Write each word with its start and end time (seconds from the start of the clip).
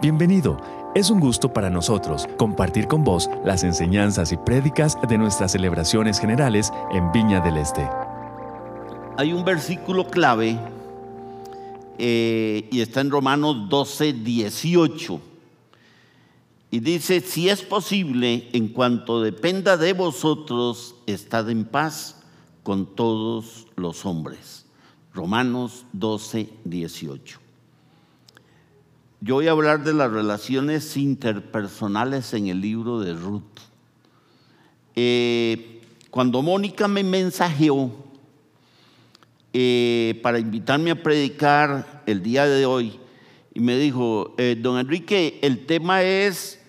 Bienvenido. 0.00 0.58
Es 0.94 1.10
un 1.10 1.18
gusto 1.18 1.52
para 1.52 1.70
nosotros 1.70 2.28
compartir 2.36 2.86
con 2.86 3.02
vos 3.02 3.28
las 3.44 3.64
enseñanzas 3.64 4.30
y 4.30 4.36
prédicas 4.36 4.96
de 5.08 5.18
nuestras 5.18 5.50
celebraciones 5.50 6.20
generales 6.20 6.72
en 6.92 7.10
Viña 7.10 7.40
del 7.40 7.56
Este. 7.56 7.84
Hay 9.16 9.32
un 9.32 9.44
versículo 9.44 10.06
clave 10.06 10.56
eh, 11.98 12.68
y 12.70 12.80
está 12.80 13.00
en 13.00 13.10
Romanos 13.10 13.68
12, 13.68 14.12
18. 14.12 15.20
Y 16.70 16.78
dice, 16.78 17.20
si 17.20 17.48
es 17.48 17.62
posible, 17.62 18.50
en 18.52 18.68
cuanto 18.68 19.20
dependa 19.20 19.76
de 19.76 19.94
vosotros, 19.94 20.94
estad 21.08 21.50
en 21.50 21.64
paz 21.64 22.22
con 22.62 22.94
todos 22.94 23.66
los 23.74 24.06
hombres. 24.06 24.64
Romanos 25.12 25.86
12, 25.92 26.50
18. 26.64 27.47
Yo 29.20 29.34
voy 29.34 29.48
a 29.48 29.50
hablar 29.50 29.82
de 29.82 29.92
las 29.94 30.12
relaciones 30.12 30.96
interpersonales 30.96 32.32
en 32.34 32.46
el 32.46 32.60
libro 32.60 33.00
de 33.00 33.14
Ruth. 33.14 33.42
Eh, 34.94 35.80
cuando 36.10 36.40
Mónica 36.40 36.86
me 36.86 37.02
mensajeó 37.02 37.90
eh, 39.52 40.20
para 40.22 40.38
invitarme 40.38 40.92
a 40.92 41.02
predicar 41.02 42.02
el 42.06 42.22
día 42.22 42.46
de 42.46 42.64
hoy, 42.64 43.00
y 43.52 43.60
me 43.60 43.76
dijo, 43.76 44.36
eh, 44.38 44.56
don 44.56 44.78
Enrique, 44.78 45.40
el 45.42 45.66
tema 45.66 46.02
es 46.02 46.60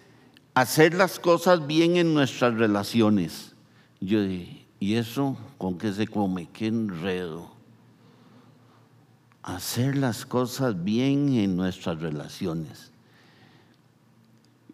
hacer 0.56 0.96
las 0.96 1.20
cosas 1.20 1.68
bien 1.68 1.98
en 1.98 2.16
nuestras 2.16 2.56
relaciones. 2.56 3.54
Yo 4.02 4.24
dije, 4.24 4.66
¿y 4.80 4.96
eso 4.96 5.38
con 5.60 5.78
qué 5.78 5.94
se 5.94 6.08
come? 6.08 6.50
¿Qué 6.52 6.66
enredo? 6.66 7.59
Hacer 9.56 9.98
las 9.98 10.26
cosas 10.26 10.84
bien 10.84 11.34
en 11.34 11.56
nuestras 11.56 12.00
relaciones. 12.00 12.92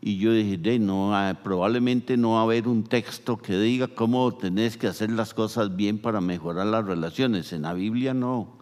Y 0.01 0.17
yo 0.17 0.33
dije, 0.33 0.79
no, 0.79 1.15
ah, 1.15 1.39
probablemente 1.43 2.15
no 2.15 2.33
va 2.33 2.41
a 2.41 2.43
haber 2.43 2.67
un 2.67 2.83
texto 2.83 3.37
que 3.37 3.57
diga 3.57 3.87
cómo 3.87 4.35
tenés 4.35 4.77
que 4.77 4.87
hacer 4.87 5.09
las 5.09 5.33
cosas 5.33 5.75
bien 5.75 5.97
para 5.97 6.21
mejorar 6.21 6.67
las 6.67 6.85
relaciones. 6.85 7.51
En 7.53 7.63
la 7.63 7.73
Biblia 7.73 8.13
no. 8.13 8.57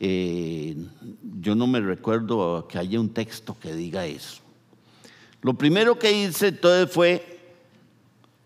Eh, 0.00 0.76
yo 1.40 1.54
no 1.54 1.68
me 1.68 1.80
recuerdo 1.80 2.66
que 2.66 2.78
haya 2.78 2.98
un 2.98 3.10
texto 3.10 3.56
que 3.60 3.74
diga 3.74 4.06
eso. 4.06 4.42
Lo 5.42 5.54
primero 5.54 5.98
que 5.98 6.24
hice 6.24 6.48
entonces 6.48 6.92
fue 6.92 7.54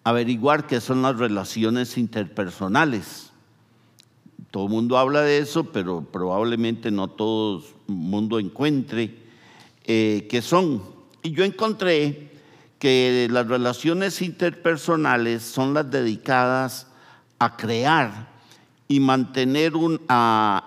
averiguar 0.05 0.67
qué 0.67 0.81
son 0.81 1.01
las 1.01 1.17
relaciones 1.17 1.97
interpersonales 1.97 3.33
todo 4.57 4.65
el 4.65 4.73
mundo 4.73 4.97
habla 4.97 5.21
de 5.21 5.37
eso, 5.37 5.65
pero 5.65 6.01
probablemente 6.01 6.91
no 6.91 7.09
todo 7.09 7.59
el 7.59 7.95
mundo 7.95 8.39
encuentre 8.39 9.15
eh, 9.85 10.27
qué 10.31 10.41
son. 10.41 10.83
Y 11.23 11.33
yo 11.33 11.45
encontré 11.45 12.31
que 12.79 13.29
las 13.31 13.49
relaciones 13.49 14.23
interpersonales 14.23 15.43
son 15.43 15.75
las 15.75 15.91
dedicadas 15.91 16.87
a 17.39 17.59
crear 17.59 18.33
y 18.89 18.99
mantener 18.99 19.75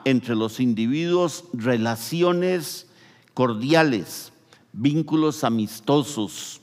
entre 0.05 0.35
los 0.35 0.59
individuos 0.59 1.45
relaciones 1.53 2.85
cordiales, 3.33 4.31
vínculos 4.71 5.43
amistosos, 5.43 6.61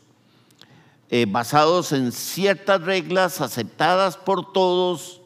eh, 1.11 1.27
basados 1.29 1.91
en 1.91 2.13
ciertas 2.13 2.83
reglas 2.83 3.41
aceptadas 3.41 4.17
por 4.17 4.53
todos 4.53 5.23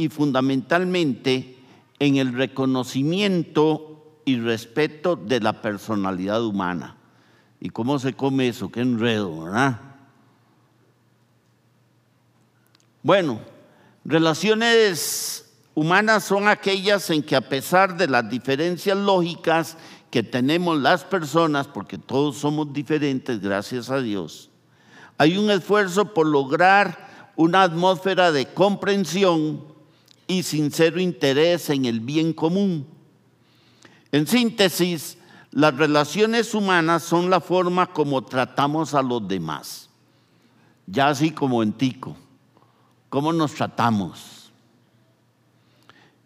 y 0.00 0.08
fundamentalmente 0.08 1.58
en 1.98 2.16
el 2.16 2.32
reconocimiento 2.32 4.18
y 4.24 4.40
respeto 4.40 5.14
de 5.14 5.40
la 5.40 5.60
personalidad 5.60 6.42
humana. 6.42 6.96
¿Y 7.60 7.68
cómo 7.68 7.98
se 7.98 8.14
come 8.14 8.48
eso? 8.48 8.72
Qué 8.72 8.80
enredo, 8.80 9.44
¿verdad? 9.44 9.78
Bueno, 13.02 13.40
relaciones 14.06 15.52
humanas 15.74 16.24
son 16.24 16.48
aquellas 16.48 17.10
en 17.10 17.22
que 17.22 17.36
a 17.36 17.46
pesar 17.46 17.98
de 17.98 18.08
las 18.08 18.30
diferencias 18.30 18.96
lógicas 18.96 19.76
que 20.10 20.22
tenemos 20.22 20.80
las 20.80 21.04
personas, 21.04 21.66
porque 21.66 21.98
todos 21.98 22.38
somos 22.38 22.72
diferentes, 22.72 23.38
gracias 23.38 23.90
a 23.90 24.00
Dios, 24.00 24.48
hay 25.18 25.36
un 25.36 25.50
esfuerzo 25.50 26.14
por 26.14 26.26
lograr 26.26 27.32
una 27.36 27.64
atmósfera 27.64 28.32
de 28.32 28.46
comprensión 28.46 29.69
y 30.30 30.44
sincero 30.44 31.00
interés 31.00 31.70
en 31.70 31.86
el 31.86 31.98
bien 31.98 32.32
común. 32.32 32.86
En 34.12 34.28
síntesis, 34.28 35.18
las 35.50 35.76
relaciones 35.76 36.54
humanas 36.54 37.02
son 37.02 37.30
la 37.30 37.40
forma 37.40 37.88
como 37.88 38.22
tratamos 38.22 38.94
a 38.94 39.02
los 39.02 39.26
demás, 39.26 39.90
ya 40.86 41.08
así 41.08 41.32
como 41.32 41.64
en 41.64 41.72
Tico, 41.72 42.16
cómo 43.08 43.32
nos 43.32 43.54
tratamos 43.54 44.52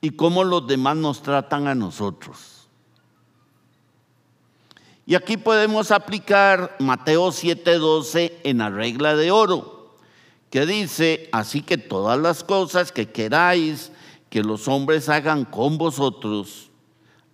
y 0.02 0.10
cómo 0.10 0.44
los 0.44 0.66
demás 0.66 0.96
nos 0.98 1.22
tratan 1.22 1.66
a 1.66 1.74
nosotros. 1.74 2.68
Y 5.06 5.14
aquí 5.14 5.38
podemos 5.38 5.90
aplicar 5.90 6.76
Mateo 6.78 7.32
7:12 7.32 8.40
en 8.44 8.58
la 8.58 8.68
regla 8.68 9.16
de 9.16 9.30
oro 9.30 9.73
que 10.54 10.66
dice, 10.66 11.28
así 11.32 11.62
que 11.62 11.76
todas 11.76 12.16
las 12.16 12.44
cosas 12.44 12.92
que 12.92 13.10
queráis 13.10 13.90
que 14.30 14.40
los 14.40 14.68
hombres 14.68 15.08
hagan 15.08 15.44
con 15.44 15.78
vosotros, 15.78 16.70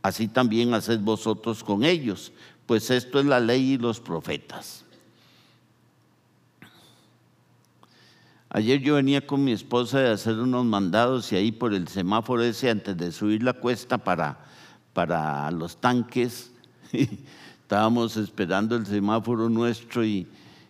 así 0.00 0.26
también 0.26 0.72
haced 0.72 1.00
vosotros 1.00 1.62
con 1.62 1.84
ellos, 1.84 2.32
pues 2.64 2.90
esto 2.90 3.20
es 3.20 3.26
la 3.26 3.38
ley 3.38 3.72
y 3.72 3.76
los 3.76 4.00
profetas. 4.00 4.86
Ayer 8.48 8.80
yo 8.80 8.94
venía 8.94 9.26
con 9.26 9.44
mi 9.44 9.52
esposa 9.52 10.00
de 10.00 10.08
hacer 10.08 10.38
unos 10.38 10.64
mandados 10.64 11.30
y 11.30 11.36
ahí 11.36 11.52
por 11.52 11.74
el 11.74 11.88
semáforo 11.88 12.42
ese 12.42 12.70
antes 12.70 12.96
de 12.96 13.12
subir 13.12 13.42
la 13.42 13.52
cuesta 13.52 13.98
para, 13.98 14.46
para 14.94 15.50
los 15.50 15.76
tanques, 15.76 16.52
estábamos 17.60 18.16
esperando 18.16 18.76
el 18.76 18.86
semáforo 18.86 19.50
nuestro 19.50 20.06
y, 20.06 20.26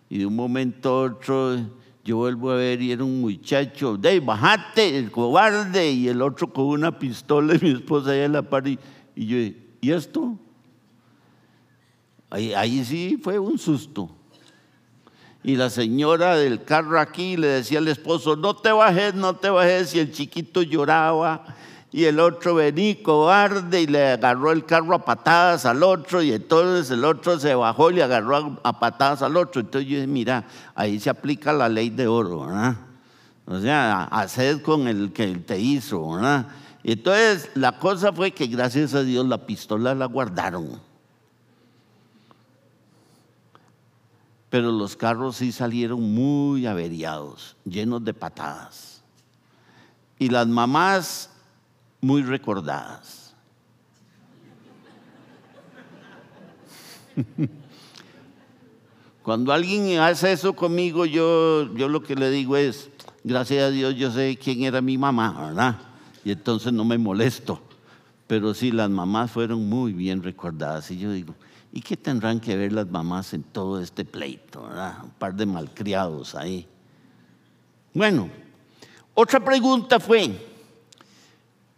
y 0.09 0.17
de 0.17 0.25
un 0.25 0.35
momento 0.35 0.89
a 0.89 1.03
otro 1.03 1.79
yo 2.03 2.17
vuelvo 2.17 2.51
a 2.51 2.55
ver 2.55 2.81
y 2.81 2.91
era 2.91 3.03
un 3.03 3.21
muchacho, 3.21 3.95
de 3.97 4.19
bajate, 4.19 4.97
el 4.97 5.11
cobarde, 5.11 5.91
y 5.91 6.07
el 6.07 6.21
otro 6.21 6.51
con 6.51 6.65
una 6.65 6.97
pistola 6.97 7.55
y 7.59 7.59
mi 7.59 7.71
esposa 7.71 8.11
allá 8.11 8.25
en 8.25 8.33
la 8.33 8.41
par 8.41 8.67
y, 8.67 8.79
yo, 9.15 9.37
¿y 9.81 9.91
esto? 9.91 10.37
Ahí 12.29 12.83
sí 12.85 13.19
fue 13.21 13.37
un 13.37 13.59
susto. 13.59 14.09
Y 15.43 15.55
la 15.55 15.69
señora 15.69 16.37
del 16.37 16.63
carro 16.63 16.99
aquí 16.99 17.35
le 17.35 17.47
decía 17.47 17.79
al 17.79 17.87
esposo, 17.87 18.35
no 18.35 18.55
te 18.55 18.71
bajes, 18.71 19.15
no 19.15 19.35
te 19.35 19.49
bajes, 19.49 19.93
y 19.95 19.99
el 19.99 20.11
chiquito 20.11 20.61
lloraba 20.61 21.43
y 21.93 22.05
el 22.05 22.21
otro 22.21 22.55
vení 22.55 22.95
cobarde 22.95 23.81
y 23.81 23.87
le 23.87 24.11
agarró 24.13 24.53
el 24.53 24.65
carro 24.65 24.95
a 24.95 25.03
patadas 25.03 25.65
al 25.65 25.83
otro 25.83 26.21
y 26.23 26.31
entonces 26.31 26.89
el 26.89 27.03
otro 27.03 27.37
se 27.37 27.53
bajó 27.53 27.91
y 27.91 27.95
le 27.95 28.03
agarró 28.03 28.59
a 28.63 28.79
patadas 28.79 29.21
al 29.21 29.35
otro. 29.35 29.59
Entonces 29.59 29.89
yo 29.89 29.95
dije, 29.97 30.07
mira, 30.07 30.45
ahí 30.73 30.99
se 31.01 31.09
aplica 31.09 31.51
la 31.51 31.67
ley 31.67 31.89
de 31.89 32.07
oro, 32.07 32.45
¿verdad? 32.45 32.75
O 33.45 33.59
sea, 33.59 34.03
haced 34.05 34.61
con 34.61 34.87
el 34.87 35.11
que 35.11 35.35
te 35.35 35.59
hizo, 35.59 36.11
¿verdad? 36.11 36.47
Entonces 36.83 37.49
la 37.55 37.77
cosa 37.77 38.13
fue 38.13 38.31
que 38.31 38.47
gracias 38.47 38.93
a 38.93 39.03
Dios 39.03 39.27
la 39.27 39.45
pistola 39.45 39.93
la 39.93 40.05
guardaron. 40.05 40.79
Pero 44.49 44.71
los 44.71 44.95
carros 44.95 45.37
sí 45.37 45.51
salieron 45.51 46.01
muy 46.01 46.65
averiados, 46.65 47.57
llenos 47.65 48.03
de 48.05 48.13
patadas. 48.13 49.01
Y 50.19 50.29
las 50.29 50.47
mamás 50.47 51.30
muy 52.01 52.23
recordadas. 52.23 53.35
Cuando 59.23 59.53
alguien 59.53 59.99
hace 59.99 60.31
eso 60.31 60.53
conmigo, 60.53 61.05
yo, 61.05 61.73
yo 61.75 61.87
lo 61.87 62.01
que 62.01 62.15
le 62.15 62.31
digo 62.31 62.57
es, 62.57 62.89
gracias 63.23 63.65
a 63.65 63.69
Dios 63.69 63.95
yo 63.95 64.11
sé 64.11 64.37
quién 64.41 64.63
era 64.63 64.81
mi 64.81 64.97
mamá, 64.97 65.47
¿verdad? 65.47 65.77
Y 66.25 66.31
entonces 66.31 66.73
no 66.73 66.83
me 66.83 66.97
molesto. 66.97 67.61
Pero 68.25 68.53
sí, 68.53 68.71
las 68.71 68.89
mamás 68.89 69.29
fueron 69.29 69.67
muy 69.67 69.93
bien 69.93 70.23
recordadas. 70.23 70.89
Y 70.89 70.97
yo 70.97 71.11
digo, 71.11 71.35
¿y 71.71 71.81
qué 71.81 71.97
tendrán 71.97 72.39
que 72.39 72.55
ver 72.55 72.71
las 72.71 72.89
mamás 72.89 73.33
en 73.33 73.43
todo 73.43 73.81
este 73.81 74.05
pleito, 74.05 74.63
¿verdad? 74.63 75.03
Un 75.03 75.11
par 75.11 75.35
de 75.35 75.45
malcriados 75.45 76.33
ahí. 76.33 76.65
Bueno, 77.93 78.29
otra 79.13 79.43
pregunta 79.43 79.99
fue, 79.99 80.50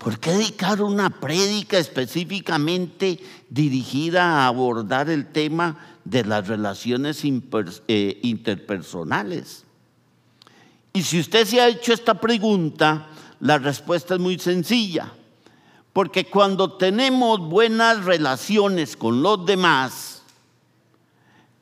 ¿Por 0.03 0.19
qué 0.19 0.31
dedicar 0.31 0.81
una 0.81 1.09
prédica 1.09 1.77
específicamente 1.77 3.21
dirigida 3.49 4.41
a 4.41 4.47
abordar 4.47 5.09
el 5.09 5.27
tema 5.31 5.77
de 6.03 6.25
las 6.25 6.45
relaciones 6.49 7.23
eh, 7.23 8.19
interpersonales? 8.21 9.63
Y 10.91 11.03
si 11.03 11.21
usted 11.21 11.45
se 11.47 11.61
ha 11.61 11.69
hecho 11.69 11.93
esta 11.93 12.15
pregunta, 12.15 13.07
la 13.39 13.57
respuesta 13.59 14.15
es 14.15 14.19
muy 14.19 14.37
sencilla. 14.39 15.13
Porque 15.93 16.25
cuando 16.25 16.73
tenemos 16.73 17.39
buenas 17.39 18.03
relaciones 18.03 18.97
con 18.97 19.23
los 19.23 19.45
demás, 19.45 20.21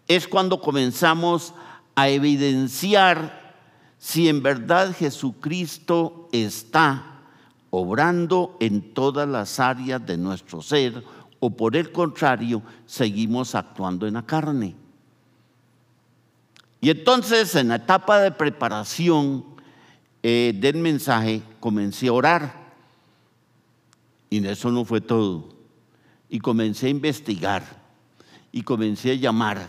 es 0.07 0.27
cuando 0.27 0.59
comenzamos 0.59 1.53
a 1.93 2.09
evidenciar 2.09 3.55
si 3.99 4.29
en 4.29 4.41
verdad 4.41 4.95
Jesucristo 4.97 6.27
está 6.31 7.10
obrando 7.71 8.57
en 8.59 8.93
todas 8.93 9.27
las 9.27 9.59
áreas 9.59 10.05
de 10.05 10.17
nuestro 10.17 10.61
ser 10.61 11.03
o 11.39 11.49
por 11.49 11.75
el 11.75 11.91
contrario 11.91 12.61
seguimos 12.85 13.55
actuando 13.55 14.05
en 14.05 14.13
la 14.13 14.25
carne. 14.25 14.75
Y 16.79 16.89
entonces 16.89 17.55
en 17.55 17.69
la 17.69 17.75
etapa 17.75 18.19
de 18.19 18.31
preparación 18.31 19.45
eh, 20.21 20.53
del 20.55 20.77
mensaje 20.77 21.41
comencé 21.59 22.07
a 22.07 22.13
orar. 22.13 22.61
Y 24.29 24.45
eso 24.45 24.71
no 24.71 24.85
fue 24.85 25.01
todo. 25.01 25.49
Y 26.29 26.39
comencé 26.39 26.87
a 26.87 26.89
investigar. 26.89 27.63
Y 28.51 28.61
comencé 28.63 29.11
a 29.11 29.15
llamar. 29.15 29.67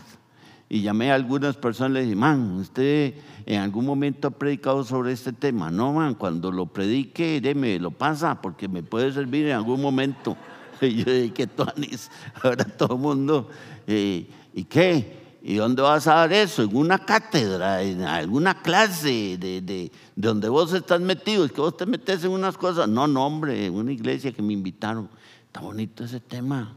Y 0.73 0.81
llamé 0.81 1.11
a 1.11 1.13
algunas 1.13 1.55
personas 1.55 1.91
y 1.91 1.93
les 1.93 2.03
dije, 2.05 2.15
man, 2.15 2.53
usted 2.53 3.13
en 3.45 3.61
algún 3.61 3.85
momento 3.85 4.29
ha 4.29 4.31
predicado 4.31 4.83
sobre 4.83 5.11
este 5.11 5.31
tema. 5.31 5.69
No, 5.69 5.93
man, 5.93 6.15
cuando 6.15 6.51
lo 6.51 6.65
predique, 6.65 7.39
me 7.55 7.77
lo 7.77 7.91
pasa 7.91 8.41
porque 8.41 8.67
me 8.67 8.81
puede 8.81 9.11
servir 9.13 9.45
en 9.45 9.53
algún 9.53 9.79
momento. 9.79 10.35
Y 10.81 10.95
yo 10.95 11.13
dije, 11.13 11.31
¿qué 11.31 11.45
tonis? 11.45 12.09
Ahora 12.41 12.65
todo 12.65 12.95
el 12.95 13.01
mundo, 13.01 13.49
eh, 13.85 14.27
¿y 14.51 14.63
qué? 14.63 15.37
¿Y 15.43 15.53
dónde 15.53 15.83
vas 15.83 16.07
a 16.07 16.15
dar 16.15 16.33
eso? 16.33 16.63
En 16.63 16.75
una 16.75 16.97
cátedra, 16.97 17.83
en 17.83 18.01
alguna 18.01 18.59
clase 18.63 19.37
de, 19.37 19.61
de, 19.61 19.91
donde 20.15 20.49
vos 20.49 20.73
estás 20.73 21.01
metido. 21.01 21.45
Es 21.45 21.51
que 21.51 21.61
vos 21.61 21.77
te 21.77 21.85
metes 21.85 22.23
en 22.23 22.31
unas 22.31 22.57
cosas. 22.57 22.89
No, 22.89 23.05
no, 23.05 23.27
hombre, 23.27 23.67
en 23.67 23.75
una 23.75 23.91
iglesia 23.91 24.31
que 24.31 24.41
me 24.41 24.53
invitaron. 24.53 25.07
Está 25.45 25.59
bonito 25.59 26.03
ese 26.03 26.19
tema. 26.19 26.73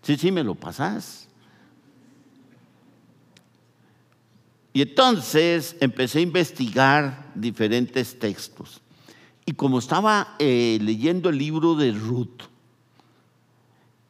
Sí, 0.00 0.16
sí, 0.16 0.30
me 0.30 0.44
lo 0.44 0.54
pasás. 0.54 1.28
Y 4.72 4.82
entonces 4.82 5.76
empecé 5.80 6.20
a 6.20 6.22
investigar 6.22 7.30
diferentes 7.34 8.18
textos. 8.18 8.80
Y 9.44 9.52
como 9.52 9.78
estaba 9.78 10.36
eh, 10.38 10.78
leyendo 10.80 11.28
el 11.28 11.38
libro 11.38 11.74
de 11.74 11.92
Ruth, 11.92 12.42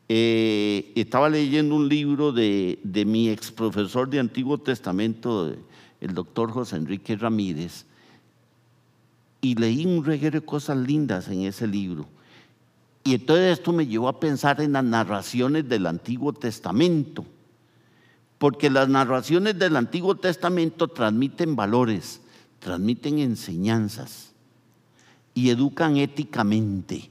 eh, 0.09 0.93
estaba 0.94 1.31
leyendo 1.31 1.75
un 1.75 1.88
libro 1.88 2.32
de, 2.32 2.79
mi 3.06 3.31
ex 3.31 3.50
profesor 3.50 4.11
de 4.11 4.20
Antiguo 4.20 4.59
Testamento, 4.59 5.55
el 6.00 6.14
doctor 6.14 6.50
José 6.50 6.76
Enrique 6.76 7.17
Ramírez, 7.17 7.87
y 9.41 9.55
leí 9.55 9.87
un 9.87 10.05
reguero 10.05 10.38
de 10.38 10.47
cosas 10.47 10.76
lindas 10.76 11.29
en 11.29 11.43
ese 11.43 11.67
libro. 11.67 12.06
Y 13.05 13.15
entonces 13.15 13.58
esto 13.58 13.73
me 13.73 13.87
llevó 13.87 14.08
a 14.08 14.20
pensar 14.20 14.61
en 14.61 14.73
las 14.73 14.85
narraciones 14.85 15.69
del 15.69 15.87
Antiguo 15.87 16.32
Testamento, 16.32 17.25
porque 18.43 18.71
las 18.71 18.89
narraciones 18.89 19.56
del 19.56 19.77
Antiguo 19.77 20.17
Testamento 20.17 20.89
transmiten 20.89 21.55
valores, 21.55 22.21
transmiten 22.59 23.21
enseñanzas 23.21 24.33
y 25.33 25.50
educan 25.50 25.97
éticamente 25.97 27.09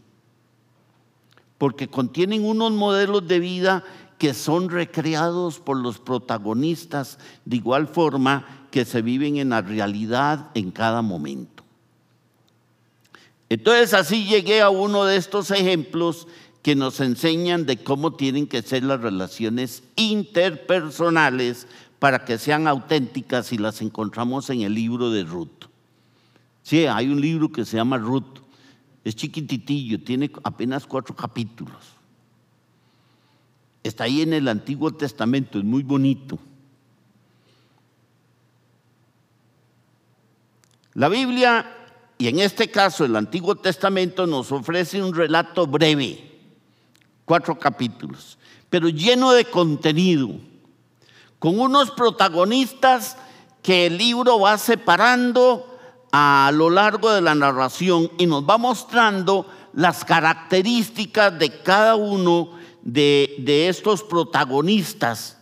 porque 1.58 1.88
contienen 1.88 2.44
unos 2.44 2.74
modelos 2.74 3.26
de 3.30 3.40
vida 3.40 3.86
que 4.18 4.34
son 4.34 4.70
recreados 4.70 5.60
por 5.62 5.78
los 5.78 6.00
protagonistas 6.00 7.18
de 7.46 7.56
igual 7.56 7.88
forma 7.88 8.68
que 8.70 8.84
se 8.84 9.02
viven 9.02 9.38
en 9.38 9.52
la 9.52 9.62
realidad 9.62 10.50
en 10.54 10.70
cada 10.70 11.02
momento. 11.02 11.64
Entonces 13.48 13.94
así 13.94 14.26
llegué 14.26 14.60
a 14.60 14.70
uno 14.70 15.06
de 15.06 15.16
estos 15.16 15.50
ejemplos 15.52 16.28
que 16.62 16.76
nos 16.76 17.00
enseñan 17.00 17.66
de 17.66 17.84
cómo 17.84 18.14
tienen 18.14 18.48
que 18.48 18.62
ser 18.62 18.84
las 18.84 19.02
relaciones 19.02 19.84
interpersonales 19.96 21.68
para 22.00 22.26
que 22.26 22.38
sean 22.38 22.68
auténticas 22.68 23.52
y 23.52 23.58
las 23.58 23.82
encontramos 23.82 24.50
en 24.50 24.62
el 24.62 24.74
libro 24.74 25.12
de 25.12 25.24
Ruth. 25.24 25.66
Sí, 26.64 26.86
hay 26.86 27.08
un 27.08 27.22
libro 27.22 27.52
que 27.52 27.66
se 27.66 27.78
llama 27.78 27.98
Ruth 27.98 28.42
es 29.04 29.16
chiquititillo, 29.16 30.04
tiene 30.04 30.32
apenas 30.44 30.86
cuatro 30.86 31.16
capítulos. 31.16 31.96
Está 33.84 34.04
ahí 34.04 34.22
en 34.22 34.34
el 34.34 34.48
Antiguo 34.48 34.94
Testamento, 34.94 35.58
es 35.58 35.64
muy 35.64 35.82
bonito. 35.82 36.38
La 40.94 41.10
Biblia, 41.10 41.66
y 42.18 42.28
en 42.28 42.40
este 42.40 42.70
caso 42.70 43.06
el 43.06 43.16
Antiguo 43.16 43.56
Testamento, 43.56 44.28
nos 44.28 44.52
ofrece 44.52 45.02
un 45.02 45.16
relato 45.16 45.66
breve, 45.66 46.31
cuatro 47.32 47.58
capítulos, 47.58 48.38
pero 48.70 48.90
lleno 48.90 49.32
de 49.32 49.46
contenido, 49.46 50.32
con 51.40 51.62
unos 51.62 51.90
protagonistas 51.92 53.16
que 53.64 53.86
el 53.86 53.98
libro 53.98 54.38
va 54.38 54.58
separando 54.58 55.80
a 56.12 56.52
lo 56.54 56.70
largo 56.70 57.10
de 57.10 57.22
la 57.22 57.34
narración 57.34 58.12
y 58.18 58.26
nos 58.26 58.44
va 58.44 58.58
mostrando 58.58 59.50
las 59.72 60.04
características 60.04 61.40
de 61.40 61.62
cada 61.62 61.96
uno 61.96 62.52
de, 62.82 63.36
de 63.40 63.70
estos 63.70 64.04
protagonistas. 64.04 65.38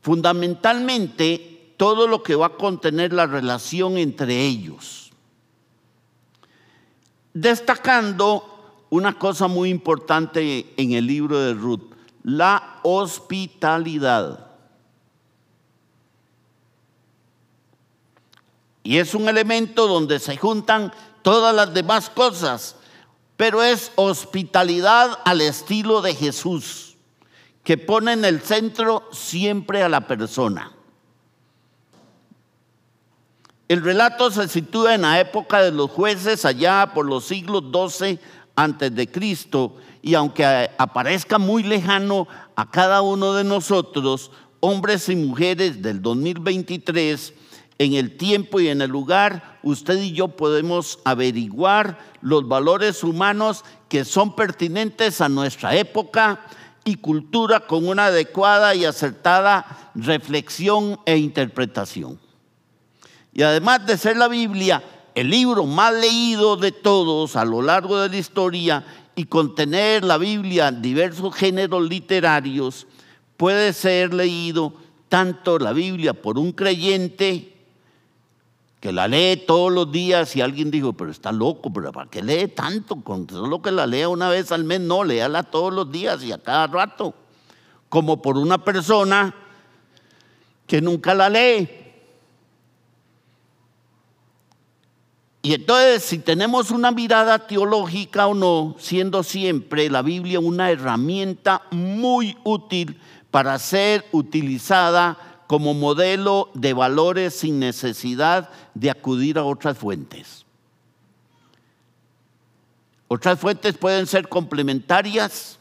Fundamentalmente, 0.00 1.74
todo 1.76 2.06
lo 2.06 2.22
que 2.22 2.36
va 2.36 2.46
a 2.46 2.56
contener 2.56 3.12
la 3.12 3.26
relación 3.26 3.98
entre 3.98 4.46
ellos. 4.46 5.10
Destacando 7.34 8.51
una 8.92 9.18
cosa 9.18 9.48
muy 9.48 9.70
importante 9.70 10.74
en 10.76 10.92
el 10.92 11.06
libro 11.06 11.38
de 11.38 11.54
Ruth, 11.54 11.94
la 12.24 12.78
hospitalidad. 12.82 14.50
Y 18.82 18.98
es 18.98 19.14
un 19.14 19.30
elemento 19.30 19.88
donde 19.88 20.18
se 20.18 20.36
juntan 20.36 20.92
todas 21.22 21.54
las 21.54 21.72
demás 21.72 22.10
cosas, 22.10 22.76
pero 23.38 23.62
es 23.62 23.92
hospitalidad 23.94 25.20
al 25.24 25.40
estilo 25.40 26.02
de 26.02 26.14
Jesús, 26.14 26.98
que 27.64 27.78
pone 27.78 28.12
en 28.12 28.26
el 28.26 28.42
centro 28.42 29.08
siempre 29.10 29.82
a 29.82 29.88
la 29.88 30.06
persona. 30.06 30.70
El 33.68 33.82
relato 33.82 34.30
se 34.30 34.48
sitúa 34.48 34.96
en 34.96 35.00
la 35.00 35.18
época 35.18 35.62
de 35.62 35.72
los 35.72 35.90
jueces, 35.90 36.44
allá 36.44 36.90
por 36.92 37.06
los 37.06 37.24
siglos 37.24 37.64
XII 37.72 38.20
antes 38.56 38.94
de 38.94 39.10
Cristo, 39.10 39.76
y 40.02 40.14
aunque 40.14 40.70
aparezca 40.78 41.38
muy 41.38 41.62
lejano 41.62 42.26
a 42.56 42.70
cada 42.70 43.02
uno 43.02 43.34
de 43.34 43.44
nosotros, 43.44 44.30
hombres 44.60 45.08
y 45.08 45.16
mujeres 45.16 45.82
del 45.82 46.02
2023, 46.02 47.34
en 47.78 47.94
el 47.94 48.16
tiempo 48.16 48.60
y 48.60 48.68
en 48.68 48.82
el 48.82 48.90
lugar, 48.90 49.58
usted 49.62 50.00
y 50.00 50.12
yo 50.12 50.28
podemos 50.28 51.00
averiguar 51.04 51.98
los 52.20 52.46
valores 52.46 53.02
humanos 53.02 53.64
que 53.88 54.04
son 54.04 54.36
pertinentes 54.36 55.20
a 55.20 55.28
nuestra 55.28 55.74
época 55.74 56.40
y 56.84 56.96
cultura 56.96 57.60
con 57.60 57.88
una 57.88 58.06
adecuada 58.06 58.74
y 58.74 58.84
acertada 58.84 59.90
reflexión 59.94 61.00
e 61.06 61.16
interpretación. 61.16 62.20
Y 63.32 63.42
además 63.42 63.86
de 63.86 63.96
ser 63.96 64.16
la 64.16 64.28
Biblia 64.28 64.82
el 65.14 65.30
libro 65.30 65.66
más 65.66 65.92
leído 65.94 66.56
de 66.56 66.72
todos 66.72 67.36
a 67.36 67.44
lo 67.44 67.62
largo 67.62 67.98
de 67.98 68.08
la 68.08 68.16
historia 68.16 68.84
y 69.14 69.24
contener 69.24 70.04
la 70.04 70.18
Biblia 70.18 70.70
diversos 70.70 71.34
géneros 71.34 71.88
literarios, 71.88 72.86
puede 73.36 73.72
ser 73.72 74.14
leído 74.14 74.72
tanto 75.08 75.58
la 75.58 75.72
Biblia 75.72 76.14
por 76.14 76.38
un 76.38 76.52
creyente 76.52 77.52
que 78.80 78.92
la 78.92 79.06
lee 79.06 79.44
todos 79.46 79.70
los 79.70 79.92
días 79.92 80.34
y 80.34 80.40
alguien 80.40 80.70
dijo, 80.70 80.92
pero 80.94 81.10
está 81.10 81.30
loco, 81.30 81.72
pero 81.72 81.92
¿para 81.92 82.10
qué 82.10 82.20
lee 82.20 82.48
tanto? 82.48 82.96
Con 82.96 83.28
solo 83.28 83.62
que 83.62 83.70
la 83.70 83.86
lea 83.86 84.08
una 84.08 84.28
vez 84.28 84.50
al 84.50 84.64
mes, 84.64 84.80
no, 84.80 85.04
léala 85.04 85.44
todos 85.44 85.72
los 85.72 85.92
días 85.92 86.24
y 86.24 86.32
a 86.32 86.38
cada 86.38 86.66
rato. 86.66 87.14
Como 87.88 88.20
por 88.20 88.36
una 88.38 88.64
persona 88.64 89.32
que 90.66 90.80
nunca 90.80 91.14
la 91.14 91.28
lee. 91.28 91.81
Y 95.44 95.54
entonces, 95.54 96.04
si 96.04 96.20
tenemos 96.20 96.70
una 96.70 96.92
mirada 96.92 97.48
teológica 97.48 98.28
o 98.28 98.34
no, 98.34 98.76
siendo 98.78 99.24
siempre 99.24 99.90
la 99.90 100.00
Biblia 100.00 100.38
una 100.38 100.70
herramienta 100.70 101.62
muy 101.72 102.38
útil 102.44 103.00
para 103.32 103.58
ser 103.58 104.04
utilizada 104.12 105.44
como 105.48 105.74
modelo 105.74 106.48
de 106.54 106.72
valores 106.72 107.34
sin 107.34 107.58
necesidad 107.58 108.50
de 108.74 108.90
acudir 108.90 109.36
a 109.36 109.42
otras 109.42 109.76
fuentes. 109.76 110.46
Otras 113.08 113.38
fuentes 113.40 113.76
pueden 113.76 114.06
ser 114.06 114.28
complementarias, 114.28 115.58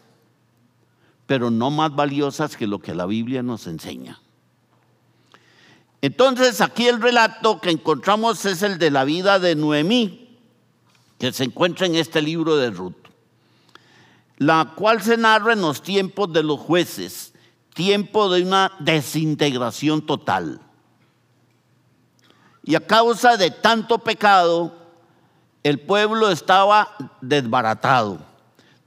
pero 1.26 1.50
no 1.50 1.72
más 1.72 1.94
valiosas 1.96 2.56
que 2.56 2.68
lo 2.68 2.80
que 2.80 2.94
la 2.94 3.08
Biblia 3.08 3.42
nos 3.42 3.66
enseña. 3.66 4.22
Entonces 6.02 6.62
aquí 6.62 6.88
el 6.88 7.02
relato 7.02 7.62
que 7.62 7.70
encontramos 7.70 8.46
es 8.46 8.64
el 8.64 8.78
de 8.78 8.92
la 8.92 9.04
vida 9.04 9.40
de 9.40 9.56
Noemí, 9.56 10.38
que 11.20 11.32
se 11.32 11.44
encuentra 11.44 11.86
en 11.86 11.96
este 11.96 12.22
libro 12.22 12.58
de 12.58 12.72
Ruth, 12.72 12.96
la 14.38 14.74
cual 14.76 15.02
se 15.02 15.18
narra 15.18 15.54
en 15.54 15.62
los 15.62 15.84
tiempos 15.84 16.34
de 16.34 16.44
los 16.44 16.60
jueces 16.60 17.32
tiempo 17.74 18.30
de 18.30 18.44
una 18.44 18.74
desintegración 18.80 20.06
total. 20.06 20.60
Y 22.64 22.76
a 22.76 22.86
causa 22.86 23.38
de 23.38 23.50
tanto 23.52 24.00
pecado, 24.00 24.76
el 25.64 25.80
pueblo 25.80 26.30
estaba 26.30 26.96
desbaratado. 27.22 28.20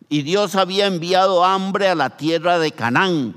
Y 0.08 0.22
Dios 0.22 0.54
había 0.54 0.86
enviado 0.86 1.44
hambre 1.44 1.88
a 1.88 1.94
la 1.94 2.16
tierra 2.16 2.58
de 2.58 2.72
Canaán, 2.72 3.34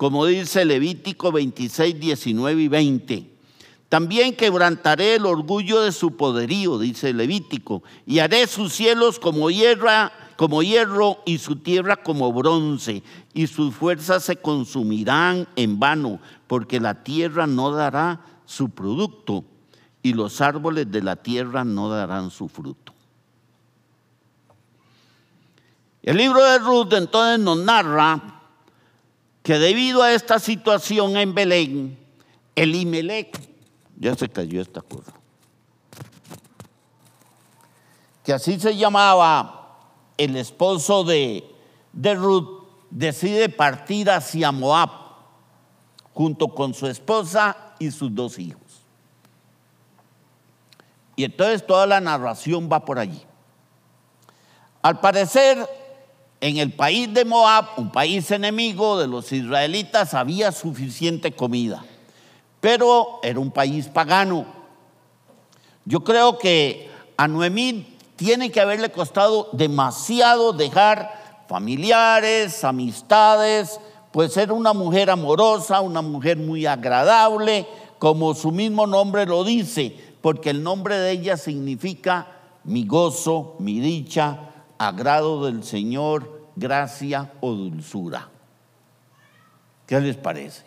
como 0.00 0.24
dice 0.24 0.64
Levítico 0.64 1.30
26, 1.30 2.00
19 2.00 2.62
y 2.62 2.68
20. 2.68 3.30
También 3.90 4.34
quebrantaré 4.34 5.16
el 5.16 5.26
orgullo 5.26 5.82
de 5.82 5.92
su 5.92 6.16
poderío, 6.16 6.78
dice 6.78 7.12
Levítico, 7.12 7.82
y 8.06 8.20
haré 8.20 8.46
sus 8.46 8.72
cielos 8.72 9.18
como 9.18 9.50
hierra, 9.50 10.10
como 10.36 10.62
hierro 10.62 11.18
y 11.26 11.36
su 11.36 11.56
tierra 11.56 11.96
como 11.96 12.32
bronce, 12.32 13.02
y 13.34 13.46
sus 13.46 13.74
fuerzas 13.74 14.24
se 14.24 14.36
consumirán 14.36 15.46
en 15.54 15.78
vano, 15.78 16.18
porque 16.46 16.80
la 16.80 17.04
tierra 17.04 17.46
no 17.46 17.70
dará 17.70 18.24
su 18.46 18.70
producto 18.70 19.44
y 20.02 20.14
los 20.14 20.40
árboles 20.40 20.90
de 20.90 21.02
la 21.02 21.16
tierra 21.16 21.62
no 21.62 21.90
darán 21.90 22.30
su 22.30 22.48
fruto. 22.48 22.94
El 26.02 26.16
libro 26.16 26.42
de 26.42 26.58
Ruth 26.58 26.94
entonces 26.94 27.38
nos 27.38 27.58
narra 27.58 28.39
que 29.50 29.58
debido 29.58 30.00
a 30.04 30.12
esta 30.12 30.38
situación 30.38 31.16
en 31.16 31.34
Belén, 31.34 31.98
Elimelech, 32.54 33.36
ya 33.98 34.14
se 34.14 34.28
cayó 34.28 34.62
esta 34.62 34.80
cosa, 34.80 35.12
que 38.22 38.32
así 38.32 38.60
se 38.60 38.76
llamaba 38.76 39.76
el 40.16 40.36
esposo 40.36 41.02
de, 41.02 41.44
de 41.92 42.14
Ruth, 42.14 42.62
decide 42.90 43.48
partir 43.48 44.08
hacia 44.08 44.52
Moab 44.52 44.90
junto 46.14 46.54
con 46.54 46.72
su 46.72 46.86
esposa 46.86 47.74
y 47.80 47.90
sus 47.90 48.14
dos 48.14 48.38
hijos. 48.38 48.82
Y 51.16 51.24
entonces 51.24 51.66
toda 51.66 51.88
la 51.88 52.00
narración 52.00 52.68
va 52.72 52.84
por 52.84 53.00
allí. 53.00 53.20
Al 54.80 55.00
parecer, 55.00 55.68
en 56.40 56.56
el 56.56 56.72
país 56.72 57.12
de 57.12 57.24
Moab, 57.24 57.66
un 57.76 57.92
país 57.92 58.30
enemigo 58.30 58.98
de 58.98 59.06
los 59.06 59.30
israelitas, 59.32 60.14
había 60.14 60.52
suficiente 60.52 61.32
comida, 61.32 61.84
pero 62.60 63.20
era 63.22 63.38
un 63.38 63.50
país 63.50 63.88
pagano. 63.88 64.46
Yo 65.84 66.02
creo 66.02 66.38
que 66.38 66.90
a 67.16 67.28
Noemí 67.28 67.96
tiene 68.16 68.50
que 68.50 68.60
haberle 68.60 68.90
costado 68.90 69.48
demasiado 69.52 70.52
dejar 70.52 71.44
familiares, 71.48 72.64
amistades, 72.64 73.80
pues 74.12 74.36
era 74.36 74.52
una 74.52 74.72
mujer 74.72 75.10
amorosa, 75.10 75.80
una 75.80 76.02
mujer 76.02 76.36
muy 76.38 76.64
agradable, 76.64 77.66
como 77.98 78.34
su 78.34 78.50
mismo 78.50 78.86
nombre 78.86 79.26
lo 79.26 79.44
dice, 79.44 79.94
porque 80.22 80.50
el 80.50 80.62
nombre 80.62 80.96
de 80.96 81.12
ella 81.12 81.36
significa 81.36 82.26
mi 82.64 82.86
gozo, 82.86 83.56
mi 83.58 83.80
dicha, 83.80 84.49
agrado 84.80 85.44
del 85.44 85.62
Señor, 85.62 86.48
gracia 86.56 87.34
o 87.42 87.52
dulzura. 87.52 88.30
¿Qué 89.86 90.00
les 90.00 90.16
parece? 90.16 90.64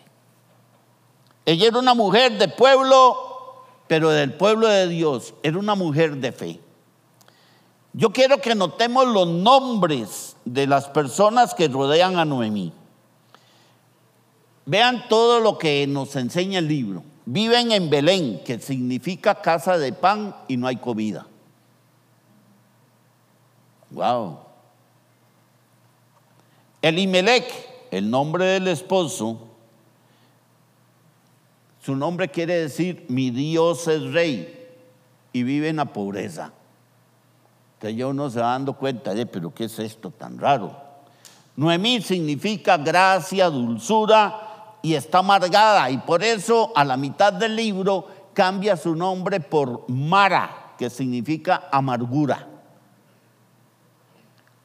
Ella 1.46 1.70
era 1.70 1.80
una 1.80 1.96
mujer 1.96 2.38
de 2.38 2.48
pueblo, 2.48 3.66
pero 3.88 4.12
del 4.12 4.34
pueblo 4.34 4.68
de 4.68 4.88
Dios, 4.88 5.34
era 5.42 5.58
una 5.58 5.74
mujer 5.74 6.18
de 6.18 6.32
fe. 6.32 6.60
Yo 7.94 8.12
quiero 8.12 8.38
que 8.38 8.54
notemos 8.54 9.08
los 9.08 9.28
nombres 9.28 10.36
de 10.46 10.68
las 10.68 10.90
personas 10.90 11.56
que 11.56 11.68
rodean 11.68 12.20
a 12.20 12.26
Noemí. 12.26 12.72
Vean 14.68 15.08
todo 15.10 15.40
lo 15.40 15.58
que 15.58 15.88
nos 15.88 16.16
enseña 16.16 16.60
el 16.60 16.68
libro. 16.68 17.04
Viven 17.26 17.72
en 17.72 17.90
Belén, 17.90 18.44
que 18.46 18.60
significa 18.60 19.42
casa 19.42 19.80
de 19.80 19.92
pan 19.92 20.36
y 20.48 20.58
no 20.58 20.68
hay 20.68 20.76
comida. 20.76 21.26
Wow. 23.94 24.40
Elimelech, 26.82 27.46
el 27.92 28.10
nombre 28.10 28.46
del 28.46 28.68
esposo, 28.68 29.40
su 31.82 31.96
nombre 31.96 32.30
quiere 32.30 32.56
decir 32.56 33.06
mi 33.10 33.30
Dios 33.30 33.88
es 33.88 34.12
rey 34.12 34.68
y 35.32 35.44
vive 35.44 35.70
en 35.70 35.78
la 35.78 35.86
pobreza. 35.86 36.52
Entonces 37.76 37.98
ya 37.98 38.08
uno 38.08 38.30
se 38.30 38.40
va 38.40 38.48
dando 38.48 38.74
cuenta 38.74 39.14
de, 39.14 39.26
pero 39.26 39.54
¿qué 39.54 39.66
es 39.66 39.78
esto 39.80 40.10
tan 40.10 40.40
raro? 40.40 40.76
Noemí 41.56 42.02
significa 42.02 42.78
gracia, 42.78 43.50
dulzura 43.50 44.78
y 44.82 44.96
está 44.96 45.20
amargada 45.20 45.90
y 45.90 45.98
por 45.98 46.24
eso 46.24 46.72
a 46.76 46.84
la 46.84 46.98
mitad 46.98 47.32
del 47.32 47.56
libro 47.56 48.08
cambia 48.34 48.76
su 48.76 48.96
nombre 48.96 49.40
por 49.40 49.90
Mara, 49.90 50.74
que 50.78 50.90
significa 50.90 51.70
amargura. 51.72 52.53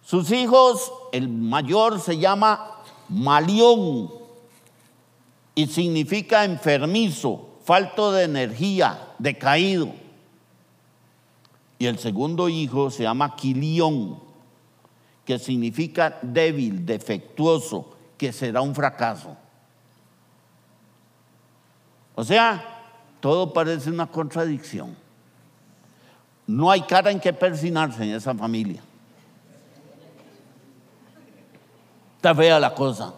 Sus 0.08 0.30
hijos, 0.30 0.90
el 1.12 1.28
mayor 1.28 2.00
se 2.00 2.16
llama 2.16 2.80
Malión 3.10 4.10
y 5.54 5.66
significa 5.66 6.46
enfermizo, 6.46 7.58
falto 7.62 8.10
de 8.12 8.24
energía, 8.24 9.12
decaído. 9.18 9.92
Y 11.78 11.84
el 11.84 11.98
segundo 11.98 12.48
hijo 12.48 12.90
se 12.90 13.02
llama 13.02 13.36
Quilión, 13.36 14.18
que 15.26 15.38
significa 15.38 16.18
débil, 16.22 16.86
defectuoso, 16.86 17.94
que 18.16 18.32
será 18.32 18.62
un 18.62 18.74
fracaso. 18.74 19.36
O 22.14 22.24
sea, 22.24 22.64
todo 23.20 23.52
parece 23.52 23.90
una 23.90 24.06
contradicción. 24.06 24.96
No 26.46 26.70
hay 26.70 26.80
cara 26.80 27.10
en 27.10 27.20
que 27.20 27.34
persinarse 27.34 28.04
en 28.04 28.14
esa 28.14 28.34
familia. 28.34 28.82
Está 32.18 32.34
fea 32.34 32.58
la 32.58 32.74
cosa. 32.74 33.14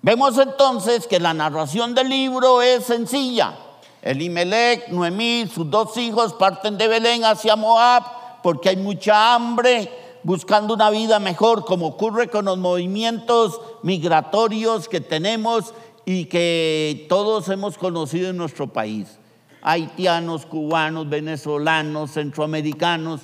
Vemos 0.00 0.38
entonces 0.38 1.06
que 1.06 1.20
la 1.20 1.34
narración 1.34 1.94
del 1.94 2.08
libro 2.08 2.62
es 2.62 2.84
sencilla. 2.84 3.58
Elimelech, 4.00 4.88
Noemí, 4.88 5.46
sus 5.54 5.70
dos 5.70 5.98
hijos 5.98 6.32
parten 6.32 6.78
de 6.78 6.88
Belén 6.88 7.26
hacia 7.26 7.56
Moab 7.56 8.04
porque 8.42 8.70
hay 8.70 8.78
mucha 8.78 9.34
hambre 9.34 9.92
buscando 10.22 10.72
una 10.72 10.88
vida 10.88 11.18
mejor, 11.18 11.66
como 11.66 11.88
ocurre 11.88 12.30
con 12.30 12.46
los 12.46 12.56
movimientos 12.56 13.60
migratorios 13.82 14.88
que 14.88 15.02
tenemos 15.02 15.74
y 16.06 16.24
que 16.24 17.04
todos 17.10 17.50
hemos 17.50 17.76
conocido 17.76 18.30
en 18.30 18.38
nuestro 18.38 18.72
país. 18.72 19.18
Haitianos, 19.62 20.44
cubanos, 20.46 21.08
venezolanos, 21.08 22.12
centroamericanos. 22.12 23.22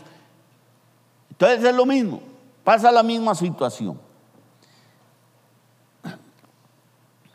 Entonces 1.30 1.64
es 1.64 1.74
lo 1.74 1.84
mismo, 1.84 2.20
pasa 2.64 2.90
la 2.92 3.02
misma 3.02 3.34
situación. 3.34 4.00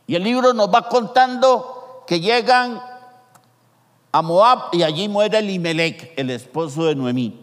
Y 0.07 0.15
el 0.15 0.23
libro 0.23 0.53
nos 0.53 0.73
va 0.73 0.89
contando 0.89 2.03
que 2.05 2.19
llegan 2.19 2.81
a 4.11 4.21
Moab 4.21 4.69
y 4.73 4.83
allí 4.83 5.07
muere 5.07 5.39
Elimelech, 5.39 6.13
el 6.17 6.29
esposo 6.29 6.85
de 6.85 6.95
Noemí. 6.95 7.41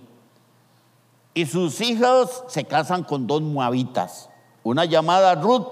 Y 1.35 1.47
sus 1.47 1.81
hijos 1.81 2.45
se 2.49 2.65
casan 2.65 3.03
con 3.03 3.27
dos 3.27 3.43
moabitas, 3.43 4.29
una 4.63 4.85
llamada 4.85 5.35
Ruth, 5.35 5.67